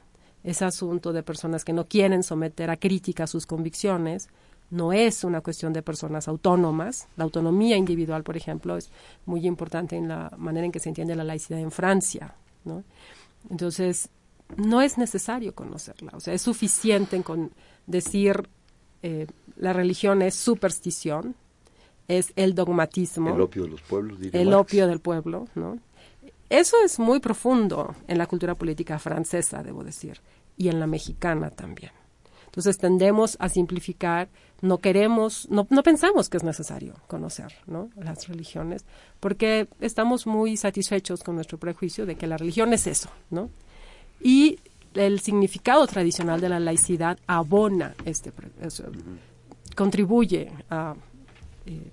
[0.43, 4.29] es asunto de personas que no quieren someter a crítica sus convicciones,
[4.71, 7.09] no es una cuestión de personas autónomas.
[7.17, 8.91] La autonomía individual, por ejemplo, es
[9.27, 12.35] muy importante en la manera en que se entiende la laicidad en Francia.
[12.65, 12.85] ¿no?
[13.51, 14.09] Entonces,
[14.57, 16.13] no es necesario conocerla.
[16.15, 17.53] O sea, es suficiente con
[17.87, 18.49] decir
[19.03, 19.27] eh,
[19.57, 21.35] la religión es superstición,
[22.09, 23.35] es el dogmatismo.
[23.35, 25.79] El opio de los pueblos, El opio del pueblo, ¿no?
[26.49, 30.21] Eso es muy profundo en la cultura política francesa, debo decir,
[30.57, 31.93] y en la mexicana también.
[32.53, 34.29] Entonces tendemos a simplificar,
[34.61, 37.89] no queremos, no, no pensamos que es necesario conocer ¿no?
[37.97, 38.85] las religiones,
[39.21, 43.49] porque estamos muy satisfechos con nuestro prejuicio de que la religión es eso, ¿no?
[44.21, 44.59] Y
[44.93, 48.31] el significado tradicional de la laicidad abona este,
[49.75, 50.95] contribuye a,
[51.65, 51.91] eh,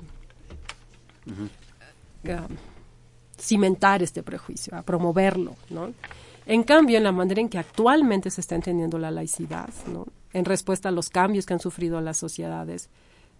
[2.33, 2.47] a
[3.39, 5.93] cimentar este prejuicio, a promoverlo, ¿no?
[6.45, 10.05] En cambio, en la manera en que actualmente se está entendiendo la laicidad, ¿no?
[10.33, 12.89] En respuesta a los cambios que han sufrido las sociedades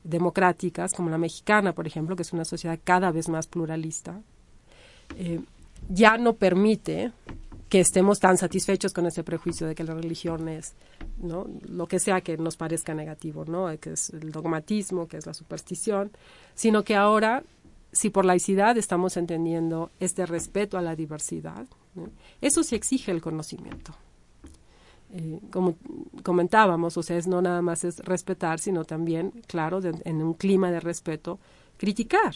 [0.04, 4.22] democráticas, como la mexicana, por ejemplo, que es una sociedad cada vez más pluralista,
[5.18, 5.42] eh,
[5.90, 7.12] ya no permite
[7.68, 10.74] que estemos tan satisfechos con ese prejuicio de que la religión es
[11.22, 11.48] ¿no?
[11.68, 13.68] lo que sea que nos parezca negativo, ¿no?
[13.80, 16.12] que es el dogmatismo, que es la superstición,
[16.56, 17.44] sino que ahora
[17.92, 21.66] si por laicidad estamos entendiendo este respeto a la diversidad,
[22.42, 23.94] eso sí exige el conocimiento.
[25.14, 25.76] Eh, como
[26.24, 30.72] comentábamos, o sea, es no nada más es respetar, sino también, claro, en un clima
[30.72, 31.40] de respeto,
[31.78, 32.34] criticar,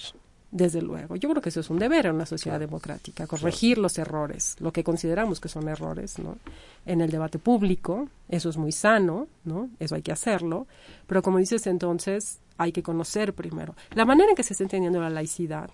[0.53, 1.15] desde luego.
[1.15, 4.71] Yo creo que eso es un deber en una sociedad democrática, corregir los errores, lo
[4.71, 6.37] que consideramos que son errores, ¿no?
[6.85, 9.69] En el debate público, eso es muy sano, ¿no?
[9.79, 10.67] Eso hay que hacerlo,
[11.07, 13.75] pero como dices entonces, hay que conocer primero.
[13.95, 15.71] La manera en que se está entendiendo la laicidad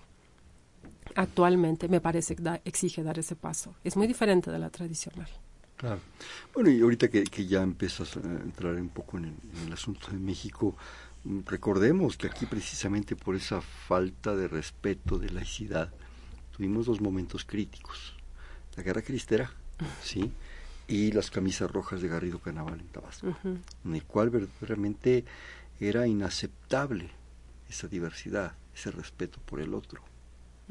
[1.14, 3.74] actualmente me parece que exige dar ese paso.
[3.84, 5.28] Es muy diferente de la tradicional.
[5.80, 5.98] Claro.
[6.52, 10.76] Bueno, y ahorita que, ya empiezas a entrar un poco en el, asunto de México,
[11.46, 15.90] recordemos que aquí precisamente por esa falta de respeto de laicidad
[16.54, 18.14] tuvimos dos momentos críticos.
[18.76, 19.50] La guerra cristera,
[20.02, 20.30] ¿sí?
[20.86, 25.24] Y las camisas rojas de Garrido Canaval en Tabasco, en el cual verdaderamente
[25.80, 27.08] era inaceptable
[27.70, 30.02] esa diversidad, ese respeto por el otro,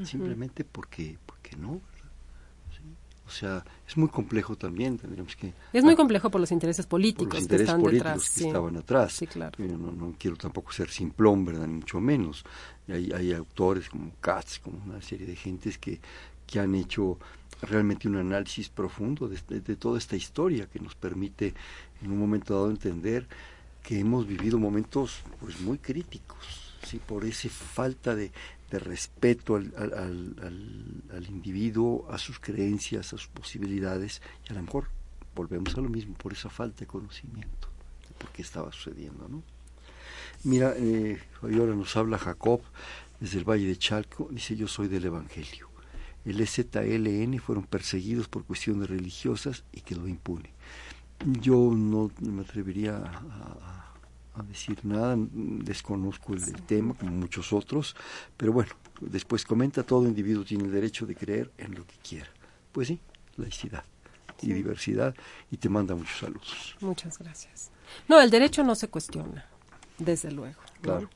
[0.03, 1.81] simplemente porque, porque no.
[3.29, 5.53] O sea, es muy complejo también, tendríamos que...
[5.71, 8.33] Es muy complejo por los intereses políticos los intereses que están políticos detrás.
[8.33, 9.13] que estaban atrás.
[9.13, 9.55] Sí, claro.
[9.59, 11.67] Yo no, no, quiero tampoco ser simplón, ¿verdad?
[11.67, 12.43] Ni mucho menos.
[12.87, 15.99] Hay, hay autores como Katz, como una serie de gentes que,
[16.47, 17.19] que han hecho
[17.61, 21.53] realmente un análisis profundo de, de, toda esta historia que nos permite
[22.01, 23.27] en un momento dado entender
[23.83, 26.99] que hemos vivido momentos pues muy críticos, ¿sí?
[27.05, 28.31] por esa falta de,
[28.77, 34.89] respeto al, al, individuo, a sus creencias, a sus posibilidades, y a lo mejor
[35.33, 37.69] volvemos a lo mismo, por esa falta de conocimiento
[38.07, 39.27] de por qué estaba sucediendo.
[39.27, 39.41] ¿no?
[40.43, 42.61] Mira, eh, ahora nos habla Jacob
[43.19, 45.69] desde el Valle de Chalco, dice yo soy del Evangelio.
[46.25, 50.51] El EZLN fueron perseguidos por cuestiones religiosas y quedó impune.
[51.41, 53.78] Yo no me atrevería a,
[54.43, 57.95] decir nada, desconozco el, tema como muchos otros,
[58.37, 58.71] pero bueno,
[59.01, 62.29] después comenta, todo individuo tiene el derecho de creer en lo que quiera.
[62.71, 62.99] Pues sí,
[63.37, 63.83] laicidad
[64.41, 65.13] y diversidad
[65.51, 66.75] y te manda muchos saludos.
[66.79, 67.71] Muchas gracias.
[68.07, 69.45] No, el derecho no se cuestiona,
[69.97, 70.61] desde luego.
[70.81, 71.09] Claro.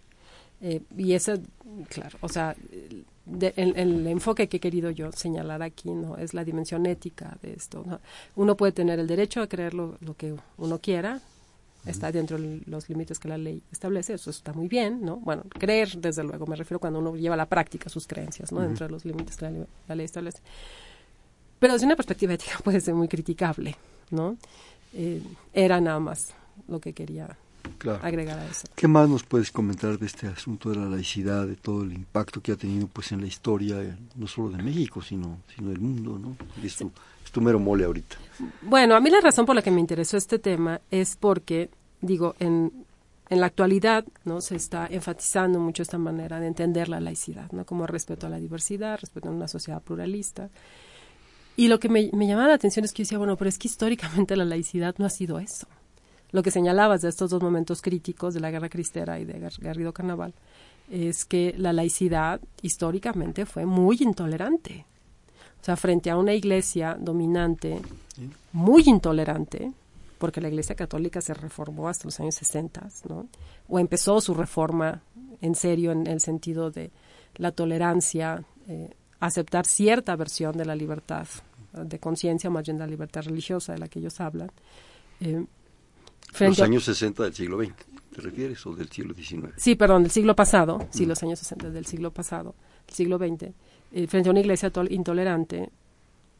[0.62, 1.34] Eh, y eso,
[1.90, 2.56] claro, o sea,
[3.26, 7.86] el, enfoque que he querido yo señalar aquí no es la dimensión ética de esto.
[8.36, 11.22] Uno puede tener el derecho a creer lo, que uno quiera,
[11.86, 15.18] está dentro de los límites que la ley establece, eso está muy bien, ¿no?
[15.18, 18.62] Bueno, creer, desde luego, me refiero cuando uno lleva a la práctica sus creencias, ¿no?
[18.62, 20.40] Dentro de los límites que la, ley establece.
[21.60, 23.76] Pero desde una perspectiva ética puede ser muy criticable,
[24.12, 24.38] ¿no?
[24.94, 25.22] Eh,
[25.54, 26.34] era nada más
[26.68, 27.38] lo que quería
[28.02, 28.68] agregar a eso.
[28.76, 32.42] ¿Qué más nos puedes comentar de este asunto de la laicidad, de todo el impacto
[32.42, 35.80] que ha tenido pues en la historia, eh, no solo de México, sino, sino del
[35.80, 36.36] mundo, ¿no?
[36.64, 36.92] Es tu,
[37.24, 38.16] es tu mero mole ahorita.
[38.62, 41.70] Bueno, a mí la razón por la que me interesó este tema es porque,
[42.02, 42.86] digo, en,
[43.30, 47.66] en la actualidad no se está enfatizando mucho esta manera de entender la laicidad, ¿no?
[47.66, 50.50] Como respeto a la diversidad, respeto a una sociedad pluralista.
[51.56, 53.60] Y lo que me, me llamaba la atención es que yo decía, bueno, pero es
[53.60, 55.68] que históricamente la laicidad no ha sido eso.
[56.34, 59.58] Lo que señalabas de estos dos momentos críticos de la guerra cristera y de Gar-
[59.62, 60.34] Garrido Carnaval
[60.92, 64.86] es que la laicidad históricamente fue muy intolerante.
[65.62, 67.80] O sea, frente a una iglesia dominante,
[68.52, 69.72] muy intolerante,
[70.18, 73.28] porque la iglesia católica se reformó hasta los años 60, ¿no?
[73.70, 75.02] O empezó su reforma
[75.40, 76.92] en serio en el sentido de
[77.36, 81.28] la tolerancia, eh, aceptar cierta versión de la libertad
[81.74, 84.52] de conciencia, más bien de la libertad religiosa de la que ellos hablan.
[85.22, 85.46] Eh,
[86.34, 87.74] frente a- años 60 del siglo XX,
[88.16, 88.66] ¿te refieres?
[88.66, 89.54] ¿O del siglo XIX?
[89.58, 92.56] Sí, perdón, del siglo pasado, sí, los años 60 del siglo pasado,
[92.88, 93.54] del siglo XX,
[93.94, 95.70] eh, frente a una iglesia tol- intolerante,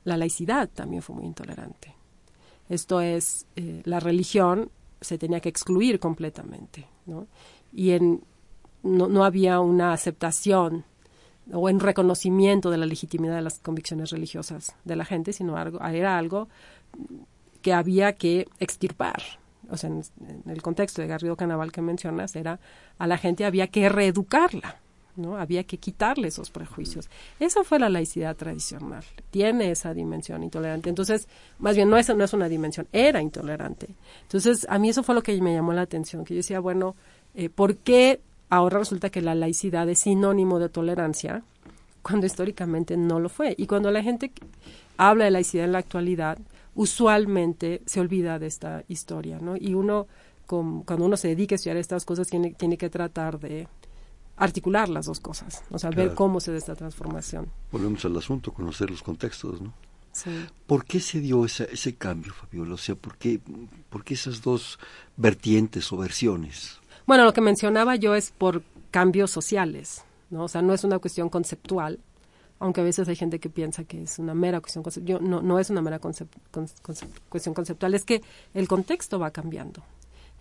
[0.04, 1.96] la laicidad también fue muy intolerante.
[2.70, 4.70] Esto es, eh, la religión
[5.02, 7.28] se tenía que excluir completamente, ¿no?
[7.74, 8.22] Y en,
[8.84, 10.84] no, no había una aceptación
[11.52, 15.80] o un reconocimiento de la legitimidad de las convicciones religiosas de la gente, sino algo,
[15.86, 16.48] era algo
[17.62, 19.22] que había que extirpar.
[19.70, 22.60] O sea, en, en el contexto de Garrido Canaval que mencionas, era
[22.98, 24.78] a la gente había que reeducarla,
[25.16, 25.38] ¿no?
[25.38, 27.10] Había que quitarle esos prejuicios.
[27.40, 29.04] Esa fue la laicidad tradicional.
[29.32, 30.90] Tiene esa dimensión intolerante.
[30.90, 31.28] Entonces,
[31.60, 33.90] más bien, no es, no es una dimensión, era intolerante.
[34.24, 36.96] Entonces, a mí eso fue lo que me llamó la atención, que yo decía, bueno,
[37.36, 41.44] eh, ¿por qué ahora resulta que la laicidad es sinónimo de tolerancia
[42.02, 43.56] cuando históricamente no lo fue?
[43.58, 44.32] Y cuando la gente
[44.98, 46.38] habla de laicidad en la actualidad,
[46.76, 49.56] usualmente se olvida de esta historia, ¿no?
[49.58, 50.08] Y uno,
[50.46, 53.68] con- cuando uno se dedica a estudiar estas cosas, tiene, tiene que tratar de
[54.36, 57.48] articular las dos cosas, o sea, ver cómo se da esta transformación.
[57.72, 59.74] Volvemos al asunto, conocer los contextos, ¿no?
[60.12, 60.30] Sí.
[60.68, 62.76] ¿Por qué se dio esa- ese cambio, Fabiola?
[62.76, 63.40] O sea, ¿por qué,
[63.90, 64.80] por qué esas dos
[65.18, 66.80] vertientes o versiones?
[67.06, 70.44] Bueno, lo que mencionaba yo es por cambios sociales, ¿no?
[70.46, 72.00] O sea, no es una cuestión conceptual,
[72.64, 75.20] aunque a veces hay gente que piensa que es una mera cuestión conceptual.
[75.30, 76.30] No, no es una mera cuestión
[77.54, 78.22] conceptual, es que
[78.54, 79.84] el contexto va cambiando.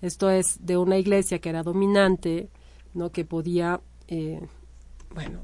[0.01, 2.49] Esto es de una iglesia que era dominante,
[2.95, 3.11] ¿no?
[3.11, 4.41] Que podía, eh,
[5.13, 5.41] bueno,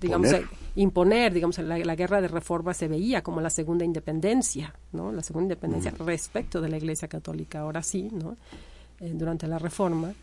[0.00, 0.44] digamos, Imponer.
[0.44, 5.10] eh, imponer, digamos, la, la guerra de reforma se veía como la segunda independencia, ¿no?
[5.10, 8.36] La segunda independencia respecto de la iglesia católica, ahora sí, ¿no?
[9.00, 10.14] Eh, durante la reforma.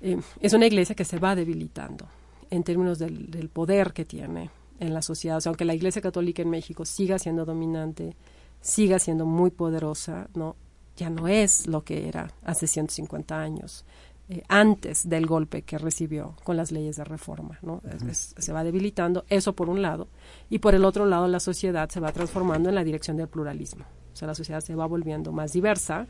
[0.00, 2.06] Eh, es una iglesia que se va debilitando
[2.48, 4.50] en términos del, del poder que tiene
[4.82, 5.36] en la sociedad.
[5.38, 8.14] O sea, aunque la iglesia católica en México siga siendo dominante,
[8.60, 10.56] siga siendo muy poderosa, no,
[10.96, 13.84] ya no es lo que era hace 150 años,
[14.28, 17.58] eh, antes del golpe que recibió con las leyes de reforma.
[17.62, 17.80] ¿no?
[18.08, 20.08] Es- se va debilitando, eso por un lado,
[20.50, 23.84] y por el otro lado la sociedad se va transformando en la dirección del pluralismo.
[24.12, 26.06] O sea, la sociedad se va volviendo más diversa,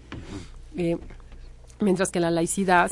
[0.76, 0.98] eh,
[1.80, 2.90] mientras que la laicidad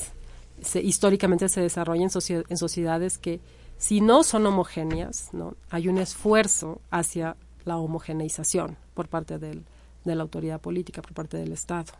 [0.63, 3.41] se- históricamente se desarrolla en sociedades que,
[3.81, 5.57] si no son homogéneas, ¿no?
[5.71, 9.65] hay un esfuerzo hacia la homogeneización por parte del-
[10.05, 11.93] de la autoridad política, por parte del Estado.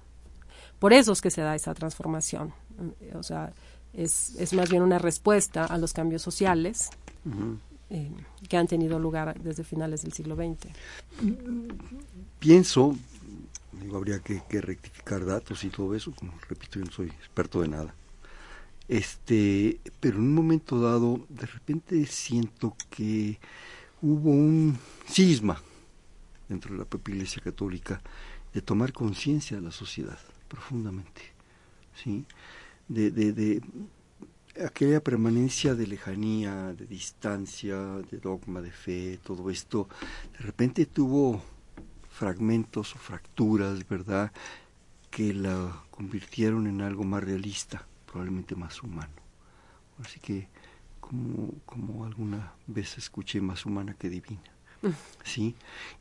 [0.79, 2.53] Por eso es que se da esa transformación.
[2.79, 3.53] Mm, O sea,
[3.93, 6.91] es, es más bien una respuesta a los cambios sociales
[7.91, 8.11] eh,
[8.49, 10.69] que han tenido lugar desde finales del siglo XX.
[12.39, 12.97] Pienso,
[13.73, 17.61] digo, habría que, que rectificar datos y todo eso, como repito, yo no soy experto
[17.63, 17.95] de nada.
[18.91, 23.39] Este, pero en un momento dado, de repente siento que
[24.03, 24.77] hubo un
[25.07, 25.63] cisma
[26.49, 28.03] dentro de la propia Iglesia Católica
[28.53, 30.19] de tomar conciencia de la sociedad
[30.49, 31.23] profundamente,
[31.95, 32.27] ¿sí?
[32.89, 33.63] De, de, de
[34.67, 37.77] aquella permanencia de lejanía, de distancia,
[38.11, 39.89] de dogma, de fe, todo esto,
[40.33, 41.41] de repente tuvo
[42.11, 44.33] fragmentos o fracturas, ¿verdad?,
[45.13, 49.13] que la convirtieron en algo más realista, probablemente más humano.
[50.03, 50.49] Así que,
[51.01, 54.43] como, como alguna vez escuché, más humana que divina.
[55.25, 55.55] ¿Sí?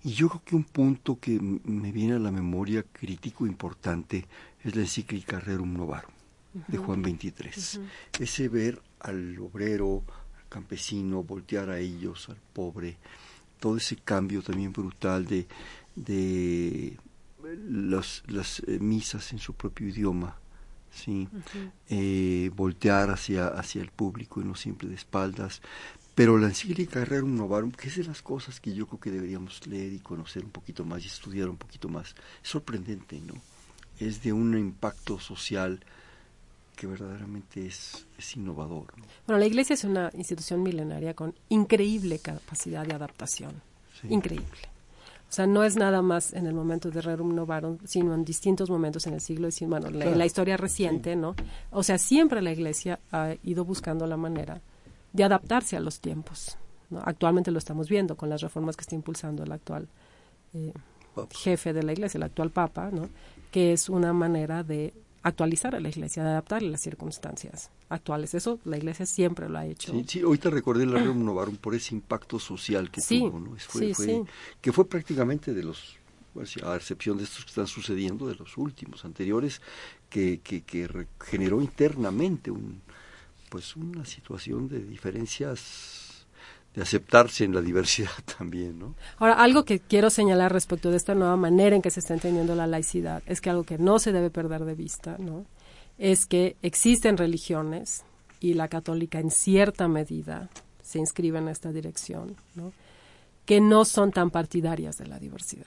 [0.03, 4.25] Y yo creo que un punto que me viene a la memoria crítico importante
[4.63, 6.13] es la encíclica Rerum Novarum
[6.67, 7.79] de Juan 23.
[8.19, 10.03] Ese ver al obrero,
[10.37, 12.97] al campesino, voltear a ellos, al pobre,
[13.59, 15.47] todo ese cambio también brutal de,
[15.95, 16.97] de
[17.67, 20.37] las, las eh, misas en su propio idioma,
[20.91, 21.27] ¿sí?
[21.89, 25.61] Eh, voltear hacia, hacia el público y no siempre de espaldas.
[26.15, 29.65] Pero la encíclica Rerum Novarum, que es de las cosas que yo creo que deberíamos
[29.67, 32.13] leer y conocer un poquito más y estudiar un poquito más,
[32.43, 33.35] es sorprendente, ¿no?
[33.99, 35.79] Es de un impacto social
[36.75, 38.97] que verdaderamente es, es innovador.
[38.97, 39.05] ¿no?
[39.27, 43.61] Bueno, la Iglesia es una institución milenaria con increíble capacidad de adaptación.
[43.99, 44.07] Sí.
[44.09, 44.47] Increíble.
[45.29, 48.69] O sea, no es nada más en el momento de Rerum Novarum, sino en distintos
[48.69, 50.15] momentos en el siglo XIX, bueno, la, Claro.
[50.15, 51.35] la historia reciente, ¿no?
[51.69, 54.61] O sea, siempre la Iglesia ha ido buscando la manera
[55.13, 56.57] de adaptarse a los tiempos.
[56.89, 56.99] ¿no?
[57.03, 59.87] Actualmente lo estamos viendo con las reformas que está impulsando el actual
[60.53, 60.73] eh,
[61.31, 63.09] jefe de la iglesia, el actual papa, ¿no?
[63.51, 64.93] que es una manera de
[65.23, 68.33] actualizar a la iglesia, de adaptar las circunstancias actuales.
[68.33, 69.91] Eso la iglesia siempre lo ha hecho.
[69.91, 73.55] Sí, sí ahorita recordé la Rerum Novarum por ese impacto social que tuvo, ¿no?
[73.57, 74.23] Fue, fue,
[74.61, 75.97] Que fue prácticamente de los,
[76.63, 79.61] a excepción de estos que están sucediendo, de los últimos anteriores,
[80.09, 82.81] que, que, que generó internamente un,
[83.49, 85.98] pues una situación de diferencias
[86.75, 88.95] de aceptarse en la diversidad también, ¿no?
[89.17, 92.55] Ahora, algo que quiero señalar respecto de esta nueva manera en que se está entendiendo
[92.55, 95.45] la laicidad es que algo que no se debe perder de vista, ¿no?
[95.97, 98.03] Es que existen religiones
[98.39, 100.49] y la católica en cierta medida
[100.81, 102.71] se inscribe en esta dirección, ¿no?
[103.45, 105.65] Que no son tan partidarias de la diversidad,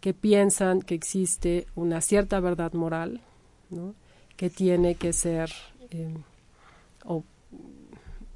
[0.00, 3.22] que piensan que existe una cierta verdad moral,
[3.70, 3.94] ¿no?
[4.36, 5.50] Que tiene que ser
[5.90, 6.14] eh,
[7.04, 7.24] o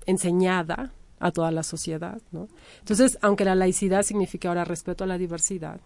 [0.06, 0.92] enseñada
[1.22, 2.20] a toda la sociedad.
[2.32, 2.48] ¿no?
[2.80, 5.80] Entonces, aunque la laicidad significa ahora respeto a la diversidad,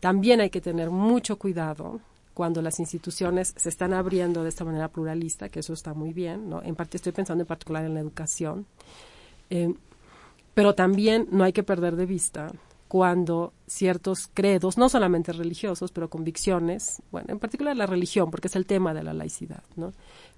[0.00, 2.00] también hay que tener mucho cuidado
[2.32, 6.48] cuando las instituciones se están abriendo de esta manera pluralista, que eso está muy bien,
[6.48, 6.62] ¿no?
[6.62, 8.66] En parte estoy pensando en particular en la educación,
[9.50, 9.74] eh,
[10.54, 12.50] pero también no hay que perder de vista
[12.86, 18.56] cuando ciertos credos, no solamente religiosos, pero convicciones, bueno, en particular la religión, porque es
[18.56, 19.92] el tema de la laicidad, ¿no?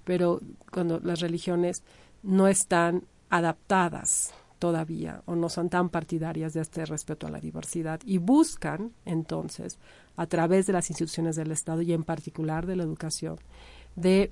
[0.05, 0.41] Pero
[0.73, 1.85] cuando las religiones
[2.23, 7.99] no están adaptadas todavía o no son tan partidarias de este respeto a la diversidad
[8.05, 9.79] y buscan entonces
[10.17, 13.39] a través de las instituciones del Estado y en particular de la educación
[13.97, 14.31] de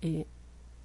[0.00, 0.26] eh,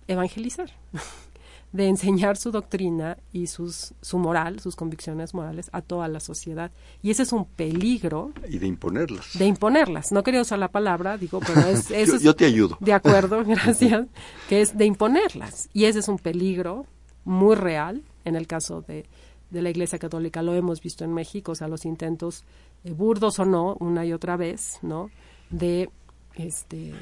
[0.07, 0.72] evangelizar,
[1.72, 6.72] de enseñar su doctrina y sus, su moral, sus convicciones morales a toda la sociedad.
[7.03, 8.34] Y ese es un peligro.
[8.49, 9.38] Y de imponerlas.
[9.38, 10.11] De imponerlas.
[10.11, 11.91] No quería usar la palabra, digo, pero es...
[11.91, 12.78] Eso yo, te ayudo.
[12.80, 14.07] De acuerdo, gracias.
[14.49, 15.70] que es de imponerlas.
[15.72, 16.88] Y ese es un peligro
[17.26, 19.05] muy real en el caso de,
[19.49, 20.41] de la Iglesia Católica.
[20.41, 22.43] Lo hemos visto en México, o sea, los intentos,
[22.84, 25.09] eh, burdos o no, una y otra vez, ¿no?
[25.49, 25.89] De
[26.36, 26.93] este,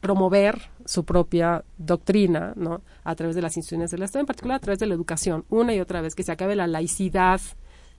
[0.00, 2.82] promover su propia doctrina, ¿no?
[3.04, 5.74] A través de las instituciones del Estado, en particular a través de la educación, una
[5.74, 7.40] y otra vez, que se acabe la laicidad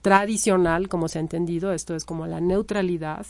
[0.02, 3.26] tradicional, como se ha entendido, esto es como la neutralidad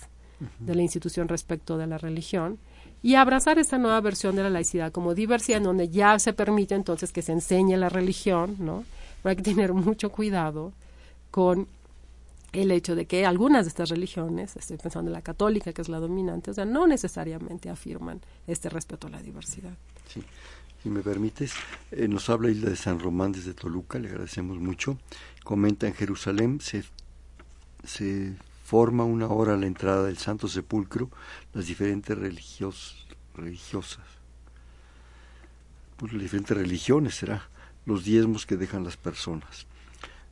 [0.59, 2.59] de la institución respecto de la religión,
[3.03, 6.75] y abrazar esta nueva versión de la laicidad como diversidad, en donde ya se permite
[6.75, 8.85] entonces que se enseñe la religión, ¿no?
[9.23, 10.73] Pero hay que tener mucho cuidado
[11.31, 11.67] con
[12.53, 15.89] el hecho de que algunas de estas religiones, estoy pensando en la católica, que es
[15.89, 19.73] la dominante, o sea, no necesariamente afirman este respeto a la diversidad.
[20.13, 20.23] Sí,
[20.83, 21.55] si me permites,
[21.91, 24.99] eh, nos habla Isla de San Román desde Toluca, le agradecemos mucho.
[25.45, 26.85] Comenta en Jerusalén se,
[27.85, 28.35] se
[28.73, 31.11] forma una hora a la entrada del Santo Sepulcro
[31.53, 34.07] las diferentes religios, religiosas,
[35.99, 37.51] pues las diferentes religiones será,
[37.85, 39.67] los diezmos que dejan las personas,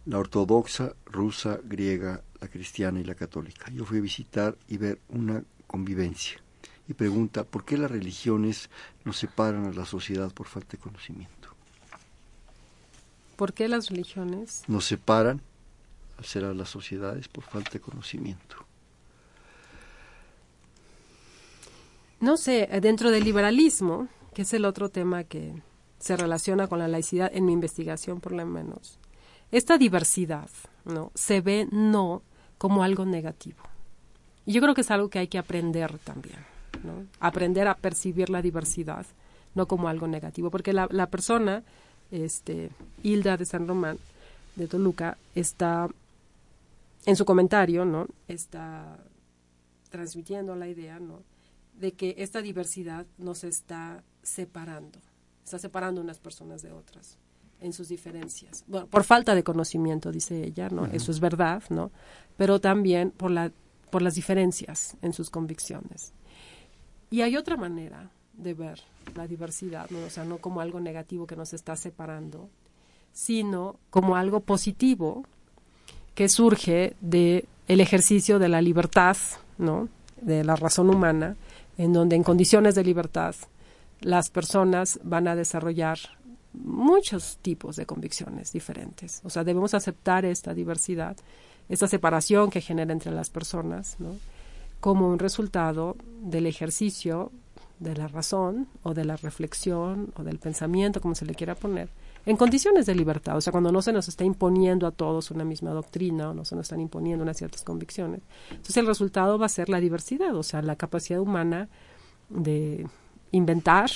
[0.07, 3.71] la ortodoxa, rusa, griega, la cristiana y la católica.
[3.73, 6.41] Yo fui a visitar y ver una convivencia
[6.89, 8.71] y pregunta, ¿por qué las religiones
[9.05, 11.51] nos separan a la sociedad por falta de conocimiento?
[13.37, 14.63] ¿Por qué las religiones?
[14.67, 15.43] Nos separan
[16.23, 18.57] será las sociedades por falta de conocimiento.
[22.21, 25.55] No sé, dentro del liberalismo, que es el otro tema que
[25.99, 28.99] se relaciona con la laicidad en mi investigación por lo menos,
[29.51, 30.49] esta diversidad
[30.85, 32.23] no se ve no
[32.59, 33.59] como algo negativo.
[34.47, 36.39] Y yo creo que es algo que hay que aprender también,
[36.85, 37.07] ¿no?
[37.21, 39.07] aprender a percibir la diversidad,
[39.55, 41.63] no como algo negativo, porque la, la persona,
[42.11, 42.71] este,
[43.03, 43.99] Hilda de San Román,
[44.57, 45.89] de Toluca, está
[47.07, 48.07] en su comentario, ¿no?
[48.29, 48.99] Está
[49.91, 51.23] transmitiendo la idea, ¿no?
[51.79, 54.99] De que esta diversidad nos está separando,
[55.45, 57.19] está separando unas personas de otras
[57.61, 58.65] en sus diferencias.
[58.67, 60.87] Bueno, por falta de conocimiento, dice ella, ¿no?
[60.87, 61.91] Eso es verdad, ¿no?
[62.37, 63.53] Pero también por, la,
[63.91, 66.13] por las diferencias en sus convicciones.
[67.11, 68.81] Y hay otra manera de ver
[69.15, 70.01] la diversidad, ¿no?
[70.05, 72.49] O sea, no como algo negativo que nos está separando,
[73.13, 75.25] sino como algo positivo
[76.15, 79.17] que surge de el ejercicio de la libertad,
[79.59, 79.89] ¿no?
[80.21, 81.37] de la razón humana,
[81.79, 83.35] en donde en condiciones de libertad
[84.01, 85.99] las personas van a desarrollar
[86.53, 89.21] muchos tipos de convicciones diferentes.
[89.25, 91.17] O sea, debemos aceptar esta diversidad,
[91.69, 94.17] esta separación que genera entre las personas, ¿no?
[94.81, 97.31] como un resultado del ejercicio
[97.79, 101.89] de la razón o de la reflexión o del pensamiento, como se le quiera poner,
[102.27, 105.45] en condiciones de libertad, o sea, cuando no se nos está imponiendo a todos una
[105.45, 108.21] misma doctrina o no se nos están imponiendo unas ciertas convicciones.
[108.51, 111.69] Entonces el resultado va a ser la diversidad, o sea, la capacidad humana
[112.29, 112.87] de
[113.33, 113.91] inventar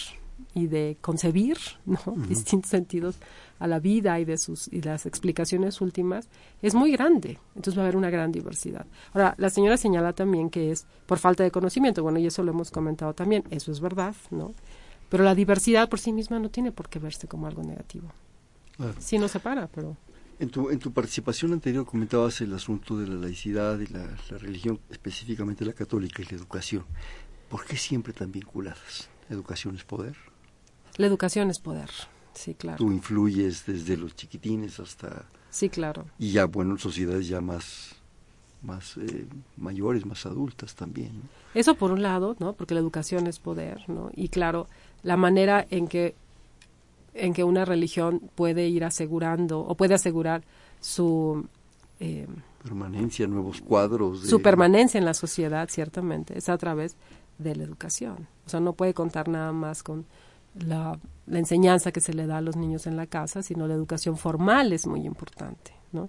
[0.54, 1.98] y de concebir ¿no?
[2.28, 3.16] distintos sentidos
[3.58, 6.28] a la vida y de sus y las explicaciones últimas
[6.62, 7.38] es muy grande.
[7.54, 8.86] Entonces va a haber una gran diversidad.
[9.12, 12.02] Ahora la señora señala también que es por falta de conocimiento.
[12.02, 13.44] Bueno y eso lo hemos comentado también.
[13.50, 14.52] Eso es verdad no
[15.14, 18.10] pero la diversidad por sí misma no tiene por qué verse como algo negativo
[18.98, 19.96] sí nos separa pero
[20.40, 24.38] en tu, en tu participación anterior comentabas el asunto de la laicidad y la, la
[24.38, 26.84] religión, específicamente la católica y la educación.
[27.48, 29.08] ¿Por qué siempre tan vinculadas?
[29.28, 30.16] ¿La educación es poder?
[30.96, 31.90] La educación es poder,
[32.32, 32.78] sí, claro.
[32.78, 35.24] Tú influyes desde los chiquitines hasta...
[35.50, 36.06] Sí, claro.
[36.18, 37.94] Y ya, bueno, en sociedades ya más,
[38.64, 41.12] más eh, mayores, más adultas también.
[41.14, 41.28] ¿no?
[41.54, 42.54] Eso por un lado, ¿no?
[42.54, 44.10] Porque la educación es poder, ¿no?
[44.14, 44.66] Y claro,
[45.02, 46.14] la manera en que
[47.14, 50.42] en que una religión puede ir asegurando o puede asegurar
[50.80, 51.46] su
[52.00, 52.26] eh,
[52.62, 54.22] permanencia, nuevos cuadros.
[54.22, 54.28] De...
[54.28, 56.96] Su permanencia en la sociedad, ciertamente, es a través
[57.38, 58.26] de la educación.
[58.46, 60.04] O sea, no puede contar nada más con
[60.58, 63.74] la, la, enseñanza que se le da a los niños en la casa, sino la
[63.74, 66.08] educación formal es muy importante, ¿no?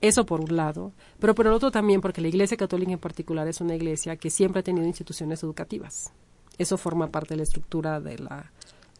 [0.00, 3.46] Eso por un lado, pero por el otro también porque la Iglesia Católica en particular
[3.48, 6.12] es una iglesia que siempre ha tenido instituciones educativas.
[6.56, 8.50] Eso forma parte de la estructura de la,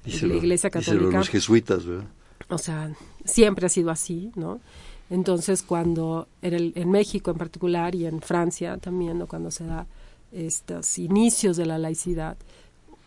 [0.05, 1.18] Iglesia Católica.
[1.18, 2.07] los jesuitas, ¿verdad?
[2.48, 2.92] O sea,
[3.24, 4.61] siempre ha sido así, ¿no?
[5.11, 9.26] Entonces, cuando en, el, en México en particular y en Francia también, ¿no?
[9.26, 9.86] cuando se da
[10.32, 12.36] estos inicios de la laicidad,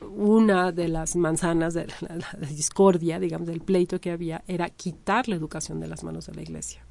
[0.02, 5.30] una de las manzanas de la, la, discordia, digamos, del pleito que había, era quitar
[5.30, 6.83] la educación de las manos de la Iglesia.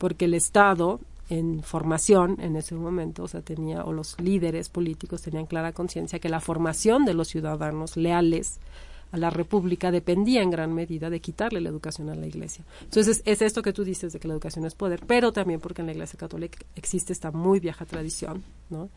[0.00, 0.98] Porque el Estado,
[1.28, 6.18] en formación en ese momento, o sea, tenía, o los líderes políticos tenían clara conciencia
[6.18, 8.60] que la formación de los ciudadanos leales
[9.12, 12.64] a la República dependía en gran medida de quitarle la educación a la Iglesia.
[12.80, 15.82] Entonces, es esto que tú dices de que la educación es poder, pero también porque
[15.82, 18.88] en la Iglesia Católica existe esta muy vieja tradición ¿no?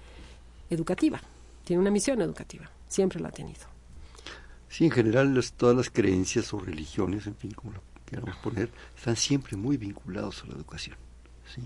[0.69, 1.21] educativa.
[1.65, 3.65] Tiene una misión educativa, siempre la ha tenido.
[4.69, 9.15] Sí, en general todas las creencias o religiones, en fin, como lo queramos poner, están
[9.15, 10.97] siempre muy vinculados a la educación.
[11.53, 11.61] ¿sí?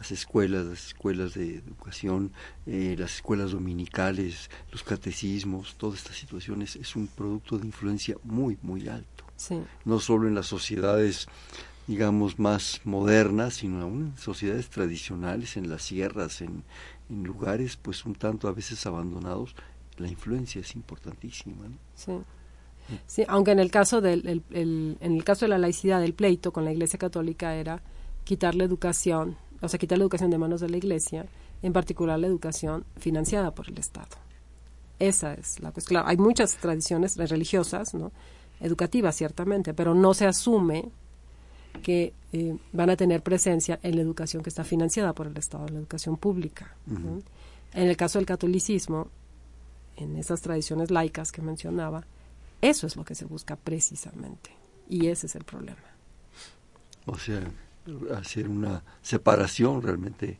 [0.00, 2.32] las escuelas, las escuelas de educación,
[2.64, 8.56] eh, las escuelas dominicales, los catecismos, todas estas situaciones es un producto de influencia muy,
[8.62, 9.24] muy alto.
[9.36, 9.62] Sí.
[9.84, 11.28] No solo en las sociedades,
[11.86, 16.64] digamos, más modernas, sino aún en sociedades tradicionales, en las sierras, en,
[17.10, 19.54] en lugares pues un tanto a veces abandonados,
[19.98, 21.68] la influencia es importantísima.
[21.68, 21.76] ¿no?
[21.94, 22.12] Sí.
[23.06, 26.14] Sí, aunque en el caso del el, el, en el caso de la laicidad del
[26.14, 27.82] pleito con la Iglesia Católica era
[28.24, 31.26] quitar la educación o sea, quitar la educación de manos de la Iglesia,
[31.62, 34.16] en particular la educación financiada por el Estado.
[34.98, 35.96] Esa es la cuestión.
[35.96, 38.12] Claro, hay muchas tradiciones religiosas, ¿no?
[38.60, 40.90] educativas ciertamente, pero no se asume
[41.82, 45.66] que eh, van a tener presencia en la educación que está financiada por el Estado,
[45.66, 46.74] en la educación pública.
[46.86, 46.98] Uh -huh.
[46.98, 47.22] ¿no?
[47.72, 49.08] En el caso del catolicismo,
[49.96, 52.04] en esas tradiciones laicas que mencionaba,
[52.60, 54.50] eso es lo que se busca precisamente.
[54.88, 55.78] Y ese es el problema.
[57.06, 57.42] O sea,
[58.14, 60.38] hacer una separación realmente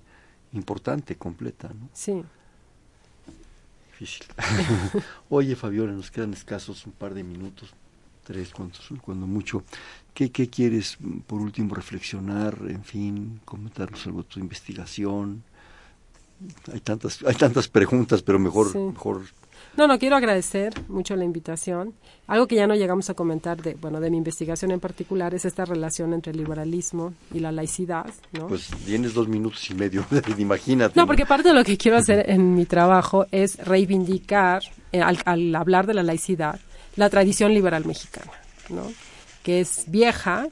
[0.53, 1.69] importante, completa.
[1.69, 1.89] ¿no?
[1.93, 2.23] Sí.
[3.93, 4.27] Difícil.
[5.29, 7.71] Oye, Fabiola, nos quedan escasos un par de minutos,
[8.25, 9.63] tres, cuantos, cuando mucho.
[10.15, 15.43] ¿Qué, ¿Qué quieres, por último, reflexionar, en fin, comentarnos algo de tu investigación?
[16.73, 18.79] Hay tantas, hay tantas preguntas, pero mejor, Sí.
[18.79, 19.23] mejor
[19.77, 21.95] No, no, quiero agradecer mucho la invitación.
[22.27, 25.45] Algo que ya no llegamos a comentar de, bueno, de mi investigación en particular es
[25.45, 28.49] esta relación entre el liberalismo y la laicidad, ¿no?
[28.49, 30.05] Pues tienes dos minutos y medio,
[30.39, 30.99] imagínate.
[30.99, 34.63] No, porque parte de lo que quiero hacer en mi trabajo es reivindicar,
[34.93, 36.61] eh, al, al, hablar de la laicidad,
[36.97, 38.33] la tradición liberal mexicana,
[38.69, 38.83] ¿no?
[39.43, 40.49] Que es vieja,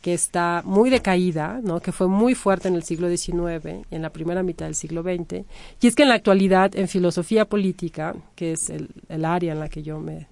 [0.00, 1.80] que está muy decaída, ¿no?
[1.80, 5.02] que fue muy fuerte en el siglo XIX y en la primera mitad del siglo
[5.02, 5.44] XX.
[5.80, 8.88] Y es que en la actualidad, en filosofía política, que es el,
[9.24, 10.26] área en la que yo me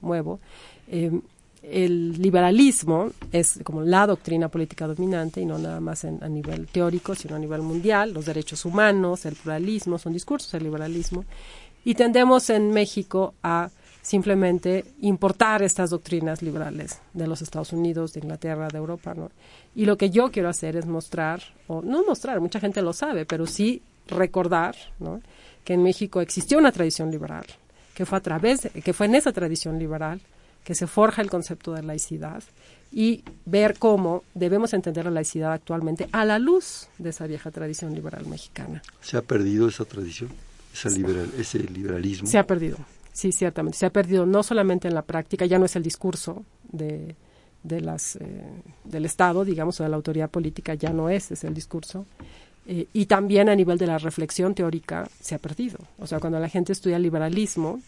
[0.00, 0.40] muevo,
[0.88, 1.12] eh,
[1.62, 7.14] el liberalismo es como la doctrina política dominante y no nada más a nivel teórico,
[7.14, 8.12] sino a nivel mundial.
[8.12, 11.24] Los derechos humanos, el pluralismo, son discursos del liberalismo.
[11.84, 13.70] Y tendemos en México a
[14.06, 19.32] simplemente importar estas doctrinas liberales de los Estados Unidos, de Inglaterra, de Europa, ¿no?
[19.74, 23.26] Y lo que yo quiero hacer es mostrar, o no mostrar, mucha gente lo sabe,
[23.26, 25.20] pero sí recordar, ¿no?
[25.64, 27.46] Que en México existió una tradición liberal,
[27.96, 30.20] que fue a través, de, que fue en esa tradición liberal
[30.62, 32.44] que se forja el concepto de laicidad
[32.92, 37.92] y ver cómo debemos entender la laicidad actualmente a la luz de esa vieja tradición
[37.92, 38.82] liberal mexicana.
[39.00, 40.30] ¿Se ha perdido esa tradición?
[40.72, 42.28] Esa liberal, ese liberalismo.
[42.28, 42.76] Se ha perdido.
[43.16, 43.78] Sí, ciertamente.
[43.78, 47.16] Se ha perdido no solamente en la práctica, ya no es el discurso de,
[47.62, 51.42] de las, eh, del Estado, digamos, o de la autoridad política, ya no es, es
[51.42, 52.04] el discurso.
[52.66, 55.78] Eh, y también a nivel de la reflexión teórica se ha perdido.
[55.98, 57.80] O sea, cuando la gente estudia liberalismo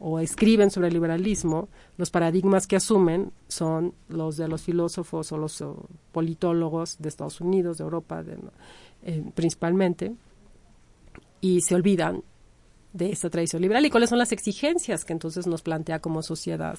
[0.00, 5.38] o escriben sobre el liberalismo, los paradigmas que asumen son los de los filósofos o
[5.38, 5.62] los
[6.10, 8.24] politólogos de Estados Unidos, de Europa
[9.04, 10.12] eh, principalmente,
[11.40, 12.24] y se olvidan
[12.92, 16.78] de esta tradición liberal y cuáles son las exigencias que entonces nos plantea como sociedad.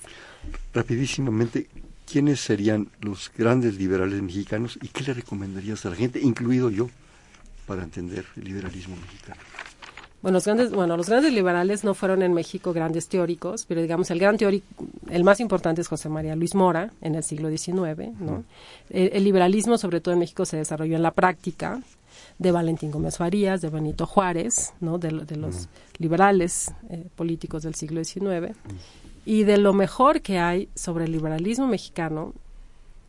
[0.74, 1.68] Rapidísimamente,
[2.10, 6.90] ¿quiénes serían los grandes liberales mexicanos y qué le recomendarías a la gente, incluido yo,
[7.66, 9.42] para entender el liberalismo mexicano?
[10.24, 14.10] Bueno, los grandes, bueno, los grandes liberales no fueron en México grandes teóricos, pero digamos
[14.10, 14.66] el gran teórico,
[15.10, 18.46] el más importante es José María Luis Mora en el siglo XIX, ¿no?
[18.90, 21.82] el, liberalismo, sobre todo en México, se desarrolló en la práctica
[22.40, 24.98] de Valentín Gómez Farías, de Benito Juárez, ¿no?
[24.98, 28.56] De, los liberales eh, políticos del siglo XIX.
[29.26, 32.34] Y de lo mejor que hay sobre el liberalismo mexicano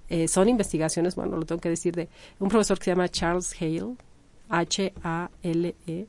[0.09, 2.09] eh, son investigaciones, bueno, lo tengo que decir, de
[2.39, 3.97] un profesor que se llama Charles Hale,
[4.49, 6.07] H-A-L-E,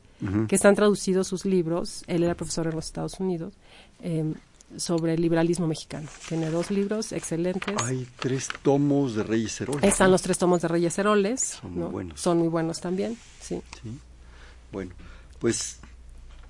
[0.47, 3.53] que están traducidos sus libros, él era profesor en los Estados Unidos,
[4.01, 4.33] em,
[4.77, 6.07] sobre el liberalismo mexicano.
[6.27, 7.75] Tiene dos libros excelentes.
[7.83, 9.83] Hay tres tomos de Reyes Heroles.
[9.83, 11.41] Están los tres tomos de Reyes Heroles.
[11.61, 12.19] Son muy buenos.
[12.19, 13.61] Son muy buenos también, sí.
[14.71, 14.91] Bueno,
[15.39, 15.79] pues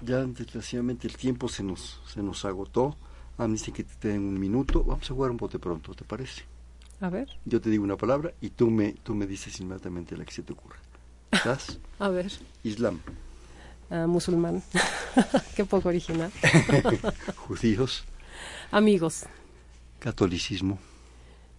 [0.01, 2.95] ya desgraciadamente el tiempo se nos, se nos agotó.
[3.38, 4.84] A mí que te den un minuto.
[4.84, 6.43] Vamos a jugar un bote pronto, ¿te parece?
[7.01, 7.28] A ver.
[7.43, 10.43] Yo te digo una palabra y tú me, tú me dices inmediatamente la que se
[10.43, 10.78] te ocurra.
[11.32, 11.80] ¿Estás?
[11.99, 12.32] a ver.
[12.63, 13.01] Islam.
[13.89, 14.63] Ah, musulmán.
[15.55, 16.31] Qué poco original.
[17.47, 18.03] Judíos.
[18.71, 19.25] Amigos.
[19.99, 20.79] Catolicismo.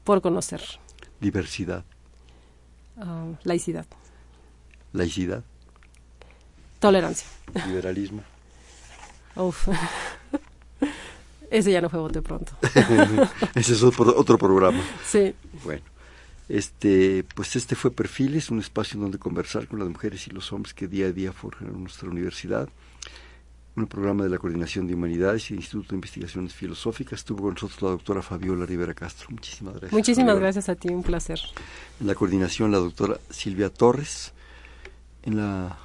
[0.04, 0.60] Por conocer.
[1.20, 1.84] Diversidad.
[2.96, 3.86] Ah, laicidad.
[4.92, 5.44] Laicidad.
[6.78, 7.28] Tolerancia.
[7.66, 8.22] Liberalismo.
[9.36, 9.68] Uf.
[11.50, 12.52] Ese ya no fue bote pronto.
[13.54, 14.82] Ese es otro, otro programa.
[15.04, 15.34] Sí.
[15.64, 15.82] Bueno.
[16.48, 20.74] Este, pues este fue Perfiles, un espacio donde conversar con las mujeres y los hombres
[20.74, 22.68] que día a día forjan nuestra universidad.
[23.74, 27.18] Un programa de la Coordinación de Humanidades y el Instituto de Investigaciones Filosóficas.
[27.18, 29.28] Estuvo con nosotros la doctora Fabiola Rivera Castro.
[29.30, 29.92] Muchísimas gracias.
[29.92, 31.38] Muchísimas gracias a ti, un placer.
[32.00, 34.32] En la coordinación la doctora Silvia Torres.
[35.24, 35.76] En la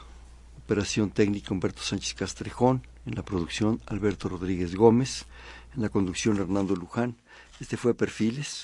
[0.63, 2.87] operación técnica Humberto Sánchez Castrejón.
[3.05, 5.25] En la producción Alberto Rodríguez Gómez.
[5.75, 7.17] En la conducción Hernando Luján.
[7.59, 8.63] Este fue Perfiles